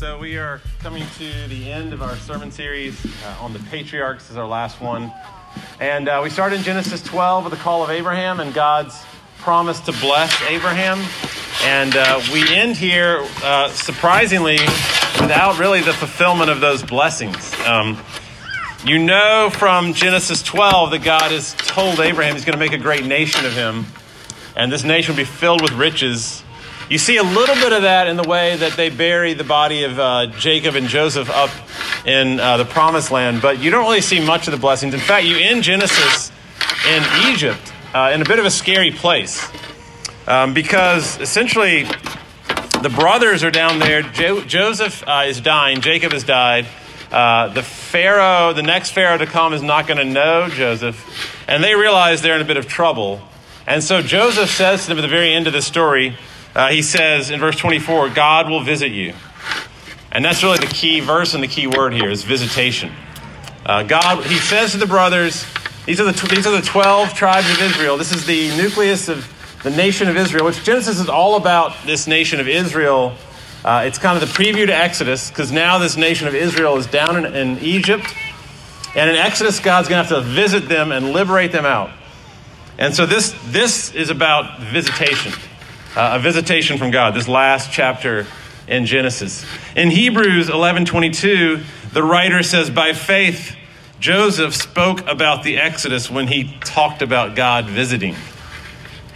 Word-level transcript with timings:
So 0.00 0.16
we 0.16 0.38
are 0.38 0.62
coming 0.78 1.04
to 1.18 1.48
the 1.48 1.70
end 1.70 1.92
of 1.92 2.00
our 2.00 2.16
sermon 2.16 2.50
series 2.50 3.04
uh, 3.22 3.36
on 3.38 3.52
the 3.52 3.58
patriarchs. 3.58 4.22
This 4.22 4.30
is 4.30 4.36
our 4.38 4.46
last 4.46 4.80
one. 4.80 5.12
And 5.78 6.08
uh, 6.08 6.22
we 6.24 6.30
started 6.30 6.56
in 6.56 6.62
Genesis 6.62 7.02
12 7.02 7.44
with 7.44 7.52
the 7.52 7.58
call 7.58 7.84
of 7.84 7.90
Abraham 7.90 8.40
and 8.40 8.54
God's 8.54 8.98
promise 9.40 9.78
to 9.80 9.92
bless 9.92 10.40
Abraham. 10.44 11.06
And 11.64 11.94
uh, 11.94 12.22
we 12.32 12.48
end 12.48 12.78
here, 12.78 13.28
uh, 13.42 13.68
surprisingly, 13.68 14.58
without 15.20 15.58
really 15.58 15.82
the 15.82 15.92
fulfillment 15.92 16.48
of 16.48 16.62
those 16.62 16.82
blessings. 16.82 17.52
Um, 17.66 18.02
you 18.86 18.98
know 18.98 19.50
from 19.52 19.92
Genesis 19.92 20.42
12 20.42 20.92
that 20.92 21.04
God 21.04 21.30
has 21.30 21.52
told 21.52 22.00
Abraham 22.00 22.36
he's 22.36 22.46
going 22.46 22.58
to 22.58 22.58
make 22.58 22.72
a 22.72 22.82
great 22.82 23.04
nation 23.04 23.44
of 23.44 23.52
him, 23.52 23.84
and 24.56 24.72
this 24.72 24.82
nation 24.82 25.14
will 25.14 25.20
be 25.20 25.24
filled 25.24 25.60
with 25.60 25.72
riches. 25.72 26.42
You 26.90 26.98
see 26.98 27.18
a 27.18 27.22
little 27.22 27.54
bit 27.54 27.72
of 27.72 27.82
that 27.82 28.08
in 28.08 28.16
the 28.16 28.28
way 28.28 28.56
that 28.56 28.72
they 28.72 28.90
bury 28.90 29.32
the 29.32 29.44
body 29.44 29.84
of 29.84 29.96
uh, 30.00 30.26
Jacob 30.26 30.74
and 30.74 30.88
Joseph 30.88 31.30
up 31.30 31.50
in 32.04 32.40
uh, 32.40 32.56
the 32.56 32.64
promised 32.64 33.12
land, 33.12 33.40
but 33.40 33.60
you 33.60 33.70
don't 33.70 33.84
really 33.84 34.00
see 34.00 34.18
much 34.18 34.48
of 34.48 34.50
the 34.50 34.58
blessings. 34.58 34.92
In 34.92 34.98
fact, 34.98 35.24
you 35.24 35.36
end 35.38 35.62
Genesis 35.62 36.32
in 36.88 37.04
Egypt 37.28 37.72
uh, 37.94 38.10
in 38.12 38.20
a 38.22 38.24
bit 38.24 38.40
of 38.40 38.44
a 38.44 38.50
scary 38.50 38.90
place 38.90 39.48
um, 40.26 40.52
because 40.52 41.20
essentially 41.20 41.84
the 42.82 42.92
brothers 42.92 43.44
are 43.44 43.52
down 43.52 43.78
there. 43.78 44.02
Jo- 44.02 44.40
Joseph 44.40 45.06
uh, 45.06 45.26
is 45.28 45.40
dying, 45.40 45.82
Jacob 45.82 46.10
has 46.10 46.24
died. 46.24 46.66
Uh, 47.12 47.50
the 47.50 47.62
Pharaoh, 47.62 48.52
the 48.52 48.64
next 48.64 48.90
Pharaoh 48.90 49.18
to 49.18 49.26
come, 49.26 49.54
is 49.54 49.62
not 49.62 49.86
going 49.86 49.98
to 49.98 50.04
know 50.04 50.48
Joseph, 50.48 51.46
and 51.46 51.62
they 51.62 51.76
realize 51.76 52.20
they're 52.20 52.34
in 52.34 52.42
a 52.42 52.44
bit 52.44 52.56
of 52.56 52.66
trouble. 52.66 53.20
And 53.64 53.84
so 53.84 54.02
Joseph 54.02 54.50
says 54.50 54.82
to 54.82 54.88
them 54.88 54.98
at 54.98 55.02
the 55.02 55.06
very 55.08 55.32
end 55.32 55.46
of 55.46 55.52
the 55.52 55.62
story, 55.62 56.16
uh, 56.60 56.68
he 56.68 56.82
says 56.82 57.30
in 57.30 57.40
verse 57.40 57.56
24, 57.56 58.10
God 58.10 58.50
will 58.50 58.62
visit 58.62 58.92
you. 58.92 59.14
And 60.12 60.22
that's 60.22 60.42
really 60.42 60.58
the 60.58 60.66
key 60.66 61.00
verse 61.00 61.32
and 61.32 61.42
the 61.42 61.48
key 61.48 61.66
word 61.66 61.94
here 61.94 62.10
is 62.10 62.22
visitation. 62.22 62.92
Uh, 63.64 63.82
God, 63.82 64.22
he 64.26 64.36
says 64.36 64.72
to 64.72 64.76
the 64.76 64.84
brothers, 64.84 65.46
these 65.86 66.00
are 66.00 66.04
the, 66.04 66.28
these 66.28 66.46
are 66.46 66.54
the 66.54 66.66
12 66.66 67.14
tribes 67.14 67.50
of 67.50 67.62
Israel. 67.62 67.96
This 67.96 68.12
is 68.12 68.26
the 68.26 68.54
nucleus 68.58 69.08
of 69.08 69.26
the 69.62 69.70
nation 69.70 70.06
of 70.06 70.18
Israel, 70.18 70.44
which 70.44 70.62
Genesis 70.62 71.00
is 71.00 71.08
all 71.08 71.36
about 71.36 71.74
this 71.86 72.06
nation 72.06 72.40
of 72.40 72.46
Israel. 72.46 73.14
Uh, 73.64 73.84
it's 73.86 73.96
kind 73.96 74.22
of 74.22 74.28
the 74.28 74.34
preview 74.34 74.66
to 74.66 74.76
Exodus 74.76 75.30
because 75.30 75.50
now 75.50 75.78
this 75.78 75.96
nation 75.96 76.28
of 76.28 76.34
Israel 76.34 76.76
is 76.76 76.86
down 76.86 77.24
in, 77.24 77.34
in 77.34 77.58
Egypt. 77.60 78.14
And 78.94 79.08
in 79.08 79.16
Exodus, 79.16 79.60
God's 79.60 79.88
going 79.88 80.04
to 80.04 80.14
have 80.14 80.22
to 80.24 80.30
visit 80.30 80.68
them 80.68 80.92
and 80.92 81.14
liberate 81.14 81.52
them 81.52 81.64
out. 81.64 81.90
And 82.76 82.94
so 82.94 83.06
this, 83.06 83.34
this 83.46 83.94
is 83.94 84.10
about 84.10 84.60
visitation 84.60 85.32
uh, 85.96 86.12
a 86.14 86.18
visitation 86.18 86.78
from 86.78 86.90
God, 86.90 87.14
this 87.14 87.28
last 87.28 87.72
chapter 87.72 88.26
in 88.68 88.86
Genesis. 88.86 89.44
In 89.74 89.90
Hebrews 89.90 90.48
11:22, 90.48 91.60
the 91.92 92.02
writer 92.02 92.42
says, 92.42 92.70
"By 92.70 92.92
faith 92.92 93.56
Joseph 93.98 94.54
spoke 94.54 95.06
about 95.08 95.42
the 95.42 95.58
Exodus 95.58 96.10
when 96.10 96.28
he 96.28 96.56
talked 96.64 97.02
about 97.02 97.34
God 97.34 97.66
visiting." 97.66 98.16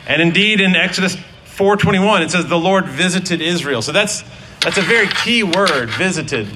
And 0.06 0.20
indeed 0.20 0.60
in 0.60 0.74
Exodus 0.74 1.16
4:21 1.46 2.22
it 2.22 2.30
says 2.30 2.46
the 2.46 2.58
Lord 2.58 2.86
visited 2.86 3.40
Israel. 3.40 3.80
So 3.80 3.92
that's 3.92 4.24
that's 4.60 4.78
a 4.78 4.82
very 4.82 5.06
key 5.08 5.42
word, 5.42 5.90
visited 5.90 6.48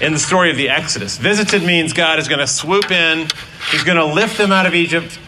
in 0.00 0.12
the 0.12 0.18
story 0.18 0.50
of 0.50 0.56
the 0.56 0.68
Exodus. 0.68 1.16
Visited 1.16 1.62
means 1.62 1.92
God 1.92 2.18
is 2.18 2.28
going 2.28 2.38
to 2.38 2.46
swoop 2.46 2.90
in, 2.90 3.28
he's 3.70 3.82
going 3.82 3.96
to 3.96 4.04
lift 4.04 4.36
them 4.36 4.52
out 4.52 4.66
of 4.66 4.74
Egypt 4.74 5.18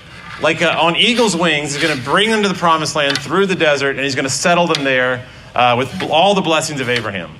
like 0.40 0.62
uh, 0.62 0.76
on 0.80 0.96
eagle's 0.96 1.36
wings, 1.36 1.74
he's 1.74 1.82
going 1.82 1.96
to 1.96 2.02
bring 2.04 2.30
them 2.30 2.42
to 2.42 2.48
the 2.48 2.54
promised 2.54 2.94
land 2.94 3.18
through 3.18 3.46
the 3.46 3.54
desert, 3.54 3.90
and 3.90 4.00
he's 4.00 4.14
going 4.14 4.24
to 4.24 4.30
settle 4.30 4.66
them 4.66 4.84
there 4.84 5.26
uh, 5.54 5.74
with 5.76 6.02
all 6.10 6.34
the 6.34 6.40
blessings 6.40 6.80
of 6.80 6.88
Abraham. 6.88 7.30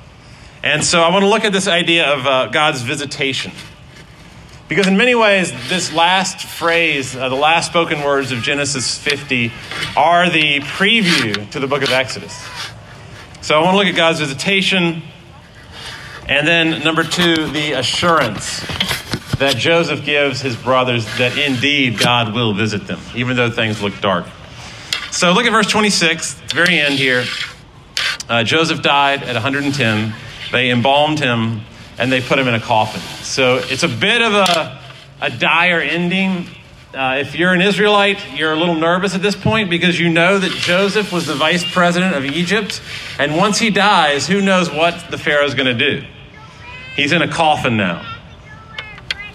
And 0.62 0.84
so 0.84 1.03
I 1.03 1.10
want 1.10 1.22
to 1.22 1.28
look 1.28 1.44
at 1.44 1.53
this 1.53 1.69
idea 1.69 2.12
of 2.12 2.26
uh, 2.26 2.47
God's 2.48 2.82
visitation. 2.82 3.53
Because 4.69 4.87
in 4.87 4.97
many 4.97 5.14
ways, 5.14 5.50
this 5.69 5.94
last 5.94 6.44
phrase, 6.44 7.16
uh, 7.16 7.28
the 7.28 7.37
last 7.37 7.69
spoken 7.69 8.03
words 8.03 8.32
of 8.32 8.42
Genesis 8.42 8.98
50, 8.98 9.50
are 9.97 10.28
the 10.28 10.60
preview 10.60 11.48
to 11.53 11.60
the 11.60 11.66
book 11.66 11.82
of 11.82 11.91
Exodus. 11.91 12.47
So 13.41 13.58
I 13.58 13.62
want 13.62 13.75
to 13.75 13.78
look 13.78 13.87
at 13.87 13.97
God's 13.97 14.20
visitation. 14.20 15.03
And 16.26 16.47
then, 16.47 16.84
number 16.84 17.03
two, 17.03 17.47
the 17.47 17.72
assurance 17.72 18.62
that 19.38 19.56
Joseph 19.56 20.04
gives 20.04 20.41
his 20.41 20.56
brothers 20.56 21.04
that 21.19 21.38
indeed 21.38 21.99
God 21.99 22.34
will 22.34 22.53
visit 22.54 22.87
them, 22.87 23.00
even 23.15 23.37
though 23.37 23.50
things 23.50 23.81
look 23.81 23.99
dark. 24.00 24.26
So 25.10 25.32
look 25.32 25.47
at 25.47 25.53
verse 25.53 25.69
26, 25.69 26.34
the 26.34 26.54
very 26.54 26.78
end 26.78 26.94
here. 26.94 27.25
Uh, 28.28 28.44
Joseph 28.44 28.82
died 28.82 29.22
at 29.22 29.34
110. 29.34 30.15
They 30.53 30.71
embalmed 30.71 31.19
him 31.19 31.62
and 31.99 32.12
they 32.12 32.21
put 32.21 32.38
him 32.38 32.47
in 32.49 32.54
a 32.54 32.60
coffin. 32.60 33.00
So 33.25 33.56
it's 33.56 33.82
a 33.82 33.88
bit 33.88 34.22
of 34.22 34.34
a, 34.34 34.81
a 35.21 35.31
dire 35.31 35.81
ending. 35.81 36.47
Uh, 36.94 37.19
if 37.20 37.34
you're 37.34 37.53
an 37.53 37.60
Israelite, 37.60 38.19
you're 38.34 38.53
a 38.53 38.56
little 38.56 38.75
nervous 38.75 39.15
at 39.15 39.22
this 39.22 39.37
point 39.37 39.70
because 39.70 39.99
you 39.99 40.09
know 40.09 40.38
that 40.38 40.53
Joseph 40.53 41.12
was 41.12 41.26
the 41.26 41.34
vice 41.34 41.65
president 41.70 42.15
of 42.15 42.25
Egypt. 42.25 42.81
And 43.19 43.37
once 43.37 43.59
he 43.59 43.70
dies, 43.70 44.26
who 44.26 44.41
knows 44.41 44.70
what 44.70 45.10
the 45.10 45.19
Pharaoh's 45.19 45.55
going 45.55 45.78
to 45.78 46.00
do? 46.00 46.06
He's 46.97 47.12
in 47.12 47.22
a 47.22 47.28
coffin 47.28 47.76
now. 47.76 48.05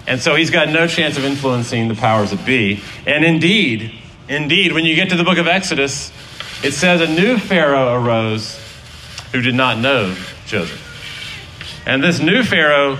And 0.06 0.22
so 0.22 0.36
he's 0.36 0.50
got 0.50 0.70
no 0.70 0.88
chance 0.88 1.18
of 1.18 1.24
influencing 1.24 1.88
the 1.88 1.96
powers 1.96 2.32
that 2.32 2.46
be. 2.46 2.82
And 3.06 3.24
indeed, 3.24 3.94
indeed, 4.28 4.74
when 4.74 4.86
you 4.86 4.96
get 4.96 5.10
to 5.10 5.16
the 5.16 5.24
book 5.24 5.38
of 5.38 5.48
Exodus, 5.48 6.12
it 6.64 6.74
says 6.74 7.02
a 7.02 7.08
new 7.08 7.38
Pharaoh 7.38 8.02
arose 8.02 8.60
who 9.32 9.42
did 9.42 9.56
not 9.56 9.78
know 9.78 10.16
Joseph. 10.46 10.82
And 11.86 12.04
this 12.04 12.20
new 12.20 12.44
Pharaoh, 12.44 13.00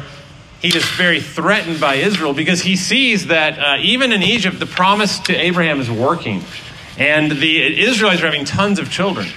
he 0.62 0.70
is 0.70 0.86
very 0.86 1.22
threatened 1.22 1.80
by 1.80 1.96
Israel 1.96 2.34
because 2.34 2.62
he 2.62 2.76
sees 2.76 3.28
that 3.28 3.60
uh, 3.60 3.82
even 3.82 4.12
in 4.12 4.24
Egypt, 4.24 4.60
the 4.60 4.66
promise 4.66 5.20
to 5.20 5.36
Abraham 5.36 5.80
is 5.80 5.90
working. 5.92 6.44
And 6.98 7.32
the 7.32 7.82
Israelites 7.84 8.22
are 8.22 8.26
having 8.26 8.46
tons 8.46 8.80
of 8.80 8.92
children. 8.92 9.28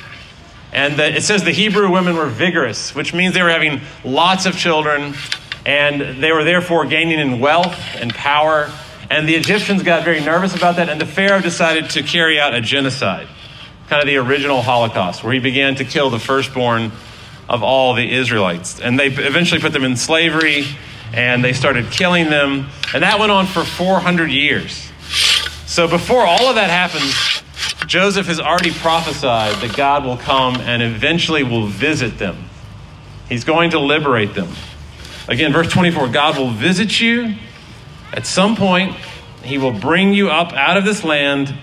And 0.72 0.96
the, 0.96 1.16
it 1.16 1.22
says 1.22 1.42
the 1.42 1.52
Hebrew 1.52 1.90
women 1.90 2.16
were 2.16 2.26
vigorous, 2.26 2.94
which 2.94 3.14
means 3.14 3.34
they 3.34 3.42
were 3.42 3.50
having 3.50 3.80
lots 4.04 4.46
of 4.46 4.56
children 4.56 5.14
and 5.66 6.22
they 6.22 6.30
were 6.30 6.44
therefore 6.44 6.86
gaining 6.86 7.18
in 7.18 7.40
wealth 7.40 7.76
and 7.96 8.14
power. 8.14 8.70
And 9.10 9.28
the 9.28 9.34
Egyptians 9.34 9.82
got 9.82 10.04
very 10.04 10.20
nervous 10.20 10.54
about 10.54 10.76
that, 10.76 10.88
and 10.88 11.00
the 11.00 11.06
Pharaoh 11.06 11.40
decided 11.40 11.90
to 11.90 12.02
carry 12.02 12.40
out 12.40 12.54
a 12.54 12.60
genocide, 12.60 13.26
kind 13.88 14.00
of 14.00 14.06
the 14.06 14.16
original 14.16 14.62
Holocaust, 14.62 15.24
where 15.24 15.32
he 15.32 15.40
began 15.40 15.74
to 15.74 15.84
kill 15.84 16.08
the 16.08 16.20
firstborn 16.20 16.92
of 17.48 17.62
all 17.62 17.94
the 17.94 18.12
Israelites. 18.12 18.80
And 18.80 18.98
they 18.98 19.08
eventually 19.08 19.60
put 19.60 19.72
them 19.72 19.84
in 19.84 19.96
slavery, 19.96 20.66
and 21.12 21.44
they 21.44 21.52
started 21.52 21.90
killing 21.90 22.30
them. 22.30 22.68
And 22.94 23.02
that 23.02 23.18
went 23.18 23.32
on 23.32 23.46
for 23.46 23.64
400 23.64 24.30
years. 24.30 24.90
So 25.66 25.88
before 25.88 26.24
all 26.24 26.48
of 26.48 26.54
that 26.54 26.70
happens, 26.70 27.42
Joseph 27.88 28.26
has 28.26 28.38
already 28.38 28.72
prophesied 28.72 29.56
that 29.62 29.76
God 29.76 30.04
will 30.04 30.16
come 30.16 30.56
and 30.56 30.82
eventually 30.82 31.42
will 31.42 31.66
visit 31.66 32.18
them. 32.18 32.48
He's 33.28 33.44
going 33.44 33.70
to 33.70 33.80
liberate 33.80 34.34
them. 34.34 34.48
Again, 35.28 35.52
verse 35.52 35.70
24 35.70 36.08
God 36.08 36.38
will 36.38 36.50
visit 36.50 37.00
you 37.00 37.34
at 38.12 38.26
some 38.26 38.56
point, 38.56 38.96
He 39.42 39.58
will 39.58 39.72
bring 39.72 40.14
you 40.14 40.30
up 40.30 40.52
out 40.52 40.76
of 40.76 40.84
this 40.84 41.04
land 41.04 41.54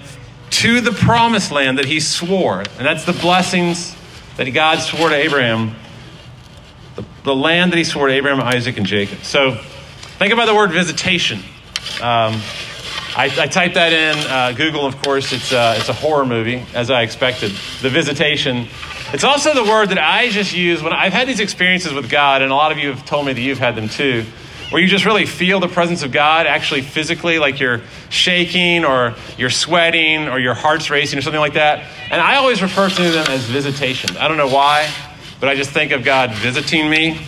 to 0.51 0.81
the 0.81 0.91
promised 0.91 1.51
land 1.51 1.79
that 1.79 1.85
He 1.85 1.99
swore. 1.99 2.59
And 2.59 2.85
that's 2.85 3.05
the 3.05 3.13
blessings 3.13 3.95
that 4.37 4.49
God 4.51 4.79
swore 4.79 5.09
to 5.09 5.15
Abraham, 5.15 5.75
the, 6.95 7.05
the 7.23 7.35
land 7.35 7.71
that 7.71 7.77
He 7.77 7.83
swore 7.83 8.07
to 8.07 8.13
Abraham, 8.13 8.41
Isaac, 8.41 8.77
and 8.77 8.85
Jacob. 8.85 9.23
So 9.23 9.55
think 9.55 10.33
about 10.33 10.45
the 10.45 10.55
word 10.55 10.71
visitation. 10.71 11.39
Um, 12.01 12.41
I, 13.15 13.25
I 13.25 13.45
typed 13.45 13.75
that 13.75 13.93
in 13.93 14.17
uh, 14.27 14.53
Google, 14.53 14.87
of 14.87 14.99
course. 15.03 15.33
It's, 15.33 15.53
uh, 15.53 15.75
it's 15.77 15.87
a 15.87 15.93
horror 15.93 16.25
movie, 16.25 16.65
as 16.73 16.89
I 16.89 17.03
expected. 17.03 17.51
The 17.83 17.89
Visitation. 17.91 18.67
It's 19.13 19.23
also 19.23 19.53
the 19.53 19.63
word 19.63 19.89
that 19.89 19.99
I 19.99 20.29
just 20.29 20.55
use 20.55 20.81
when 20.81 20.93
I've 20.93 21.13
had 21.13 21.27
these 21.27 21.39
experiences 21.39 21.93
with 21.93 22.09
God, 22.09 22.41
and 22.41 22.51
a 22.51 22.55
lot 22.55 22.71
of 22.71 22.79
you 22.79 22.89
have 22.89 23.05
told 23.05 23.27
me 23.27 23.33
that 23.33 23.39
you've 23.39 23.59
had 23.59 23.75
them 23.75 23.87
too, 23.87 24.25
where 24.71 24.81
you 24.81 24.87
just 24.87 25.05
really 25.05 25.27
feel 25.27 25.59
the 25.59 25.67
presence 25.67 26.01
of 26.01 26.11
God 26.11 26.47
actually 26.47 26.81
physically, 26.81 27.37
like 27.37 27.59
you're 27.59 27.81
shaking 28.09 28.83
or 28.83 29.13
you're 29.37 29.51
sweating 29.51 30.27
or 30.27 30.39
your 30.39 30.55
heart's 30.55 30.89
racing 30.89 31.19
or 31.19 31.21
something 31.21 31.39
like 31.39 31.53
that. 31.53 31.87
And 32.09 32.19
I 32.19 32.37
always 32.37 32.63
refer 32.63 32.89
to 32.89 33.11
them 33.11 33.27
as 33.29 33.43
visitations. 33.43 34.17
I 34.17 34.27
don't 34.27 34.37
know 34.37 34.49
why, 34.49 34.91
but 35.39 35.49
I 35.49 35.55
just 35.55 35.69
think 35.69 35.91
of 35.91 36.03
God 36.03 36.31
visiting 36.31 36.89
me. 36.89 37.21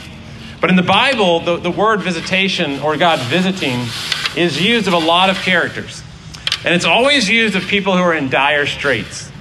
But 0.60 0.72
in 0.72 0.78
the 0.78 0.82
Bible, 0.82 1.42
the, 1.42 1.58
the 1.58 1.70
word 1.70 2.02
visitation 2.02 2.80
or 2.80 2.98
God 2.98 3.20
visiting 3.20 3.86
is 4.38 4.62
used 4.62 4.88
of 4.88 4.94
a 4.94 5.00
lot 5.00 5.30
of 5.30 5.38
characters. 5.38 6.04
And 6.64 6.74
it's 6.74 6.86
always 6.86 7.30
used 7.30 7.56
of 7.56 7.64
people 7.64 7.96
who 7.96 8.02
are 8.02 8.14
in 8.14 8.30
dire 8.30 8.66
straits. 8.66 9.32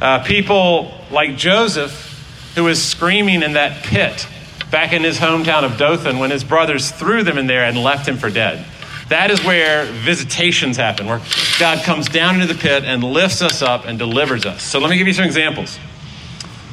Uh, 0.00 0.22
people 0.24 0.92
like 1.10 1.36
Joseph, 1.36 2.52
who 2.54 2.64
was 2.64 2.82
screaming 2.82 3.42
in 3.42 3.52
that 3.52 3.84
pit 3.84 4.26
back 4.70 4.92
in 4.92 5.04
his 5.04 5.18
hometown 5.18 5.62
of 5.62 5.76
Dothan 5.78 6.18
when 6.18 6.30
his 6.30 6.42
brothers 6.42 6.90
threw 6.90 7.22
them 7.22 7.38
in 7.38 7.46
there 7.46 7.64
and 7.64 7.78
left 7.78 8.08
him 8.08 8.16
for 8.16 8.28
dead. 8.28 8.66
That 9.08 9.30
is 9.30 9.44
where 9.44 9.84
visitations 9.84 10.76
happen, 10.76 11.06
where 11.06 11.20
God 11.60 11.84
comes 11.84 12.08
down 12.08 12.40
into 12.40 12.52
the 12.52 12.58
pit 12.58 12.84
and 12.84 13.04
lifts 13.04 13.42
us 13.42 13.62
up 13.62 13.84
and 13.84 13.98
delivers 13.98 14.46
us. 14.46 14.62
So 14.62 14.80
let 14.80 14.90
me 14.90 14.98
give 14.98 15.06
you 15.06 15.12
some 15.12 15.26
examples. 15.26 15.78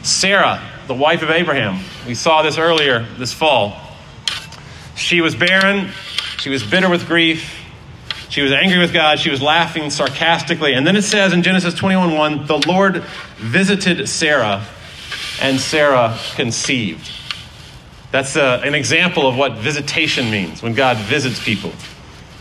Sarah, 0.01 0.61
the 0.87 0.95
wife 0.95 1.21
of 1.21 1.29
Abraham, 1.29 1.83
we 2.07 2.15
saw 2.15 2.41
this 2.41 2.57
earlier 2.57 3.05
this 3.17 3.33
fall. 3.33 3.79
She 4.95 5.21
was 5.21 5.35
barren, 5.35 5.89
she 6.39 6.49
was 6.49 6.63
bitter 6.63 6.89
with 6.89 7.05
grief, 7.05 7.60
she 8.31 8.41
was 8.41 8.53
angry 8.53 8.79
with 8.79 8.93
God. 8.93 9.19
She 9.19 9.29
was 9.29 9.41
laughing 9.41 9.89
sarcastically. 9.89 10.73
And 10.73 10.87
then 10.87 10.95
it 10.95 11.01
says 11.01 11.33
in 11.33 11.43
Genesis 11.43 11.73
21 11.73 12.15
1, 12.15 12.45
the 12.47 12.63
Lord 12.65 13.03
visited 13.35 14.07
Sarah, 14.07 14.65
and 15.41 15.59
Sarah 15.59 16.17
conceived. 16.35 17.11
That's 18.11 18.37
uh, 18.37 18.61
an 18.63 18.73
example 18.73 19.27
of 19.27 19.35
what 19.35 19.57
visitation 19.57 20.31
means 20.31 20.63
when 20.63 20.73
God 20.73 20.95
visits 20.95 21.43
people. 21.43 21.73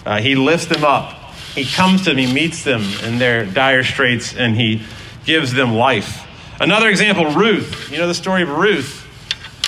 Uh, 0.06 0.20
he 0.20 0.36
lifts 0.36 0.66
them 0.66 0.84
up, 0.84 1.12
He 1.56 1.64
comes 1.64 2.04
to 2.04 2.10
them, 2.10 2.18
He 2.18 2.32
meets 2.32 2.62
them 2.62 2.82
in 3.02 3.18
their 3.18 3.44
dire 3.44 3.82
straits, 3.82 4.32
and 4.34 4.54
He 4.54 4.82
gives 5.26 5.52
them 5.52 5.74
life. 5.74 6.24
Another 6.60 6.88
example, 6.88 7.32
Ruth. 7.32 7.90
You 7.90 7.98
know 7.98 8.06
the 8.06 8.14
story 8.14 8.42
of 8.42 8.50
Ruth. 8.50 9.04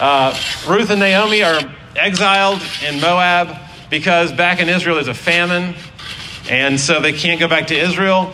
Uh, 0.01 0.39
Ruth 0.69 0.91
and 0.91 1.01
Naomi 1.01 1.43
are 1.43 1.61
exiled 1.97 2.63
in 2.87 3.01
Moab 3.01 3.57
because 3.91 4.33
back 4.33 4.61
in 4.61 4.69
Israel 4.69 4.95
there's 4.95 5.09
a 5.09 5.15
famine 5.15 5.75
and 6.49 6.79
so 6.79 7.01
they 7.01 7.13
can't 7.13 7.39
go 7.39 7.49
back 7.49 7.69
to 7.69 7.75
Israel. 7.75 8.33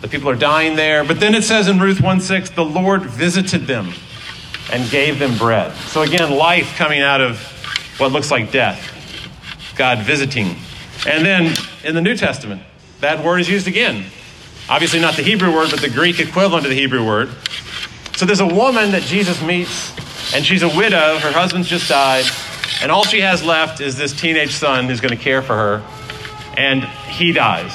The 0.00 0.08
people 0.08 0.28
are 0.30 0.36
dying 0.36 0.76
there. 0.76 1.04
But 1.04 1.20
then 1.20 1.34
it 1.34 1.44
says 1.44 1.68
in 1.68 1.78
Ruth 1.78 2.00
1 2.00 2.20
6, 2.20 2.50
the 2.50 2.64
Lord 2.64 3.02
visited 3.02 3.66
them 3.66 3.92
and 4.72 4.88
gave 4.90 5.18
them 5.18 5.36
bread. 5.36 5.72
So 5.88 6.02
again, 6.02 6.30
life 6.30 6.76
coming 6.76 7.00
out 7.00 7.20
of 7.20 7.38
what 7.98 8.12
looks 8.12 8.30
like 8.30 8.50
death. 8.50 8.88
God 9.76 10.00
visiting. 10.00 10.56
And 11.06 11.24
then 11.24 11.54
in 11.84 11.94
the 11.94 12.00
New 12.00 12.16
Testament, 12.16 12.62
that 13.00 13.24
word 13.24 13.40
is 13.40 13.48
used 13.48 13.66
again. 13.66 14.04
Obviously, 14.68 15.00
not 15.00 15.16
the 15.16 15.22
Hebrew 15.22 15.52
word, 15.52 15.70
but 15.70 15.80
the 15.80 15.90
Greek 15.90 16.20
equivalent 16.20 16.64
of 16.64 16.70
the 16.70 16.76
Hebrew 16.76 17.04
word. 17.04 17.30
So 18.16 18.26
there's 18.26 18.40
a 18.40 18.46
woman 18.46 18.92
that 18.92 19.02
Jesus 19.02 19.42
meets, 19.42 19.92
and 20.34 20.44
she's 20.44 20.62
a 20.62 20.68
widow. 20.68 21.18
Her 21.18 21.32
husband's 21.32 21.68
just 21.68 21.88
died. 21.88 22.24
And 22.80 22.92
all 22.92 23.04
she 23.04 23.20
has 23.20 23.44
left 23.44 23.80
is 23.80 23.96
this 23.96 24.12
teenage 24.12 24.52
son 24.52 24.86
who's 24.86 25.00
going 25.00 25.16
to 25.16 25.22
care 25.22 25.42
for 25.42 25.54
her 25.54 25.82
and 26.56 26.82
he 27.22 27.32
dies. 27.32 27.72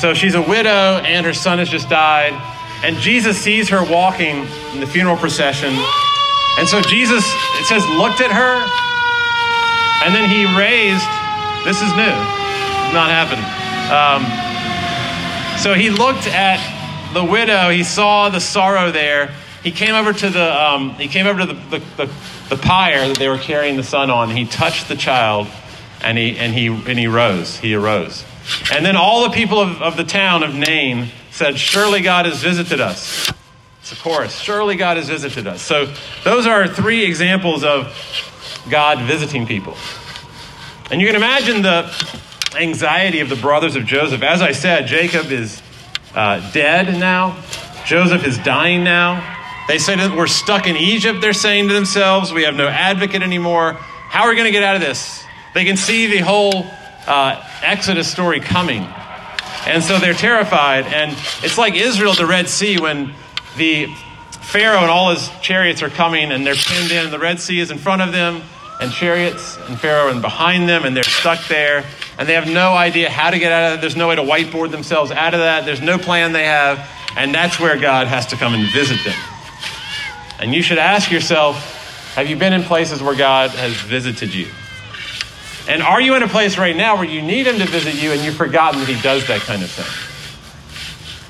So 0.00 0.12
she's 0.14 0.34
a 0.34 0.42
widow, 0.42 0.98
and 1.04 1.24
her 1.24 1.34
son 1.34 1.58
has 1.58 1.68
just 1.68 1.88
died. 1.88 2.34
And 2.82 2.96
Jesus 2.96 3.38
sees 3.38 3.68
her 3.68 3.84
walking 3.84 4.46
in 4.72 4.80
the 4.80 4.86
funeral 4.86 5.16
procession. 5.16 5.72
And 6.58 6.68
so 6.68 6.80
Jesus, 6.82 7.24
it 7.60 7.66
says, 7.66 7.86
looked 7.86 8.20
at 8.20 8.32
her, 8.32 8.58
and 10.04 10.14
then 10.14 10.28
he 10.28 10.44
raised, 10.58 11.06
this 11.64 11.80
is 11.80 11.90
new, 11.92 12.16
not 12.92 13.10
happened. 13.12 13.44
Um, 13.92 14.24
so 15.58 15.74
he 15.74 15.90
looked 15.90 16.26
at 16.26 16.58
the 17.12 17.24
widow, 17.24 17.68
he 17.70 17.84
saw 17.84 18.30
the 18.30 18.40
sorrow 18.40 18.90
there. 18.90 19.34
He 19.62 19.70
came 19.70 19.94
over 19.94 20.12
to 20.12 20.30
the, 20.30 20.62
um, 20.62 20.94
he 20.94 21.06
came 21.06 21.26
over 21.26 21.40
to 21.40 21.46
the, 21.46 21.54
the, 21.54 21.78
the, 21.96 22.10
the 22.48 22.56
pyre 22.56 23.06
that 23.08 23.18
they 23.18 23.28
were 23.28 23.38
carrying 23.38 23.76
the 23.76 23.82
son 23.82 24.10
on, 24.10 24.30
he 24.30 24.46
touched 24.46 24.88
the 24.88 24.96
child 24.96 25.46
and 26.02 26.16
he, 26.16 26.38
and 26.38 26.54
he, 26.54 26.68
and 26.68 26.98
he 26.98 27.06
rose. 27.06 27.58
He 27.58 27.74
arose. 27.74 28.24
And 28.72 28.84
then 28.84 28.96
all 28.96 29.24
the 29.24 29.34
people 29.34 29.60
of, 29.60 29.82
of 29.82 29.96
the 29.96 30.04
town 30.04 30.42
of 30.42 30.54
Nain 30.54 31.08
said, 31.30 31.58
Surely 31.58 32.00
God 32.00 32.26
has 32.26 32.42
visited 32.42 32.80
us. 32.80 33.30
It's 33.80 33.92
a 33.92 33.96
chorus. 33.96 34.38
Surely 34.38 34.76
God 34.76 34.96
has 34.96 35.08
visited 35.08 35.46
us. 35.46 35.62
So 35.62 35.92
those 36.24 36.46
are 36.46 36.68
three 36.68 37.04
examples 37.04 37.64
of 37.64 37.94
God 38.68 39.00
visiting 39.00 39.46
people. 39.46 39.76
And 40.90 41.00
you 41.00 41.06
can 41.06 41.16
imagine 41.16 41.62
the 41.62 41.90
anxiety 42.58 43.20
of 43.20 43.28
the 43.28 43.36
brothers 43.36 43.76
of 43.76 43.86
Joseph. 43.86 44.22
As 44.22 44.42
I 44.42 44.52
said, 44.52 44.86
Jacob 44.86 45.30
is 45.30 45.62
uh, 46.14 46.50
dead 46.52 46.98
now, 46.98 47.40
Joseph 47.86 48.26
is 48.26 48.38
dying 48.38 48.84
now. 48.84 49.38
They 49.68 49.78
say 49.78 49.94
that 49.94 50.16
we're 50.16 50.26
stuck 50.26 50.66
in 50.66 50.76
Egypt, 50.76 51.20
they're 51.20 51.32
saying 51.32 51.68
to 51.68 51.74
themselves. 51.74 52.32
We 52.32 52.42
have 52.42 52.56
no 52.56 52.66
advocate 52.66 53.22
anymore. 53.22 53.74
How 53.74 54.24
are 54.24 54.30
we 54.30 54.34
going 54.34 54.46
to 54.46 54.52
get 54.52 54.64
out 54.64 54.74
of 54.74 54.80
this? 54.80 55.24
They 55.54 55.64
can 55.64 55.76
see 55.76 56.06
the 56.08 56.18
whole 56.18 56.66
uh, 57.10 57.44
Exodus 57.62 58.10
story 58.10 58.38
coming. 58.40 58.86
And 59.66 59.82
so 59.82 59.98
they're 59.98 60.14
terrified. 60.14 60.86
And 60.86 61.10
it's 61.42 61.58
like 61.58 61.74
Israel 61.74 62.14
the 62.14 62.26
Red 62.26 62.48
Sea 62.48 62.78
when 62.78 63.12
the 63.56 63.86
Pharaoh 64.30 64.78
and 64.78 64.90
all 64.90 65.10
his 65.10 65.28
chariots 65.42 65.82
are 65.82 65.90
coming 65.90 66.30
and 66.30 66.46
they're 66.46 66.54
pinned 66.54 66.92
in. 66.92 67.10
The 67.10 67.18
Red 67.18 67.40
Sea 67.40 67.58
is 67.58 67.70
in 67.70 67.78
front 67.78 68.00
of 68.00 68.12
them, 68.12 68.42
and 68.80 68.90
chariots 68.92 69.58
and 69.68 69.78
Pharaoh 69.78 70.10
and 70.10 70.22
behind 70.22 70.68
them, 70.68 70.84
and 70.84 70.96
they're 70.96 71.02
stuck 71.02 71.46
there. 71.48 71.84
And 72.16 72.28
they 72.28 72.34
have 72.34 72.48
no 72.48 72.74
idea 72.74 73.10
how 73.10 73.30
to 73.30 73.38
get 73.38 73.52
out 73.52 73.72
of 73.72 73.78
it. 73.78 73.80
There's 73.80 73.96
no 73.96 74.08
way 74.08 74.16
to 74.16 74.22
whiteboard 74.22 74.70
themselves 74.70 75.10
out 75.10 75.34
of 75.34 75.40
that. 75.40 75.64
There's 75.64 75.80
no 75.80 75.98
plan 75.98 76.32
they 76.32 76.46
have. 76.46 76.88
And 77.16 77.34
that's 77.34 77.58
where 77.58 77.78
God 77.78 78.06
has 78.06 78.26
to 78.26 78.36
come 78.36 78.54
and 78.54 78.72
visit 78.72 78.98
them. 79.04 79.18
And 80.38 80.54
you 80.54 80.62
should 80.62 80.78
ask 80.78 81.10
yourself 81.10 81.76
have 82.14 82.28
you 82.28 82.36
been 82.36 82.52
in 82.52 82.62
places 82.62 83.02
where 83.02 83.14
God 83.14 83.50
has 83.50 83.72
visited 83.82 84.34
you? 84.34 84.48
And 85.70 85.84
are 85.84 86.00
you 86.00 86.16
in 86.16 86.24
a 86.24 86.28
place 86.28 86.58
right 86.58 86.74
now 86.74 86.96
where 86.96 87.04
you 87.04 87.22
need 87.22 87.46
Him 87.46 87.60
to 87.60 87.64
visit 87.64 87.94
you 87.94 88.10
and 88.10 88.20
you've 88.22 88.34
forgotten 88.34 88.80
that 88.80 88.88
He 88.88 89.00
does 89.02 89.28
that 89.28 89.40
kind 89.42 89.62
of 89.62 89.70
thing? 89.70 89.86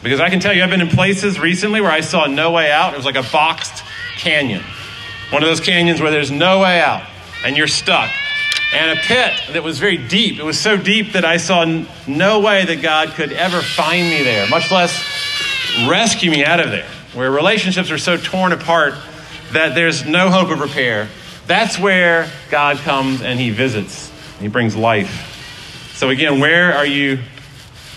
Because 0.03 0.19
I 0.19 0.31
can 0.31 0.41
tell 0.41 0.55
you, 0.55 0.62
I've 0.62 0.71
been 0.71 0.81
in 0.81 0.88
places 0.88 1.38
recently 1.38 1.83
where 1.83 1.91
I 1.91 2.00
saw 2.00 2.25
no 2.25 2.50
way 2.50 2.73
out. 2.73 2.95
It 2.95 2.97
was 2.97 3.05
like 3.05 3.17
a 3.17 3.26
boxed 3.31 3.85
canyon. 4.17 4.65
One 5.29 5.43
of 5.43 5.49
those 5.50 5.61
canyons 5.61 6.00
where 6.00 6.11
there's 6.11 6.31
no 6.31 6.61
way 6.61 6.81
out 6.81 7.07
and 7.45 7.55
you're 7.55 7.69
stuck. 7.69 8.11
And 8.73 8.99
a 8.99 9.03
pit 9.03 9.35
that 9.53 9.62
was 9.62 9.79
very 9.79 9.99
deep. 9.99 10.38
It 10.38 10.43
was 10.43 10.59
so 10.59 10.79
deep 10.79 11.12
that 11.12 11.26
I 11.26 11.37
saw 11.37 11.85
no 12.07 12.41
way 12.41 12.65
that 12.65 12.81
God 12.81 13.11
could 13.11 13.33
ever 13.33 13.61
find 13.61 14.09
me 14.09 14.23
there, 14.23 14.49
much 14.49 14.71
less 14.71 15.05
rescue 15.87 16.31
me 16.31 16.47
out 16.47 16.61
of 16.61 16.71
there. 16.71 16.88
Where 17.12 17.31
relationships 17.31 17.91
are 17.91 17.99
so 17.99 18.17
torn 18.17 18.53
apart 18.53 18.95
that 19.53 19.75
there's 19.75 20.07
no 20.07 20.31
hope 20.31 20.49
of 20.49 20.61
repair. 20.61 21.11
That's 21.47 21.79
where 21.79 22.31
God 22.50 22.79
comes 22.79 23.21
and 23.21 23.38
He 23.38 23.50
visits. 23.50 24.10
He 24.41 24.49
brings 24.49 24.75
life. 24.75 25.93
So, 25.95 26.09
again, 26.09 26.41
where 26.41 26.75
are 26.75 26.87
you 26.87 27.19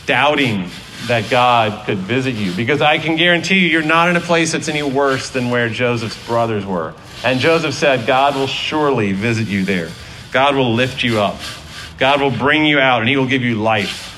doubting 0.06 0.70
that 1.08 1.30
God 1.30 1.86
could 1.86 2.00
visit 2.00 2.36
you? 2.36 2.52
Because 2.52 2.82
I 2.82 2.98
can 2.98 3.16
guarantee 3.16 3.60
you, 3.60 3.68
you're 3.68 3.82
not 3.82 4.10
in 4.10 4.18
a 4.18 4.22
place 4.22 4.52
that's 4.52 4.68
any 4.68 4.84
worse 4.84 5.30
than 5.30 5.50
where 5.50 5.70
Joseph's 5.70 6.28
brothers 6.28 6.66
were. 6.66 6.94
And 7.24 7.40
Joseph 7.40 7.74
said, 7.74 8.06
God 8.06 8.36
will 8.36 8.48
surely 8.48 9.14
visit 9.14 9.48
you 9.48 9.64
there. 9.64 9.90
God 10.34 10.56
will 10.56 10.74
lift 10.74 11.04
you 11.04 11.22
up. 11.22 11.40
God 11.98 12.20
will 12.20 12.32
bring 12.32 12.66
you 12.66 12.80
out 12.80 13.00
and 13.00 13.10
he 13.10 13.16
will 13.16 13.28
give 13.28 13.42
you 13.42 13.56
life. 13.56 14.10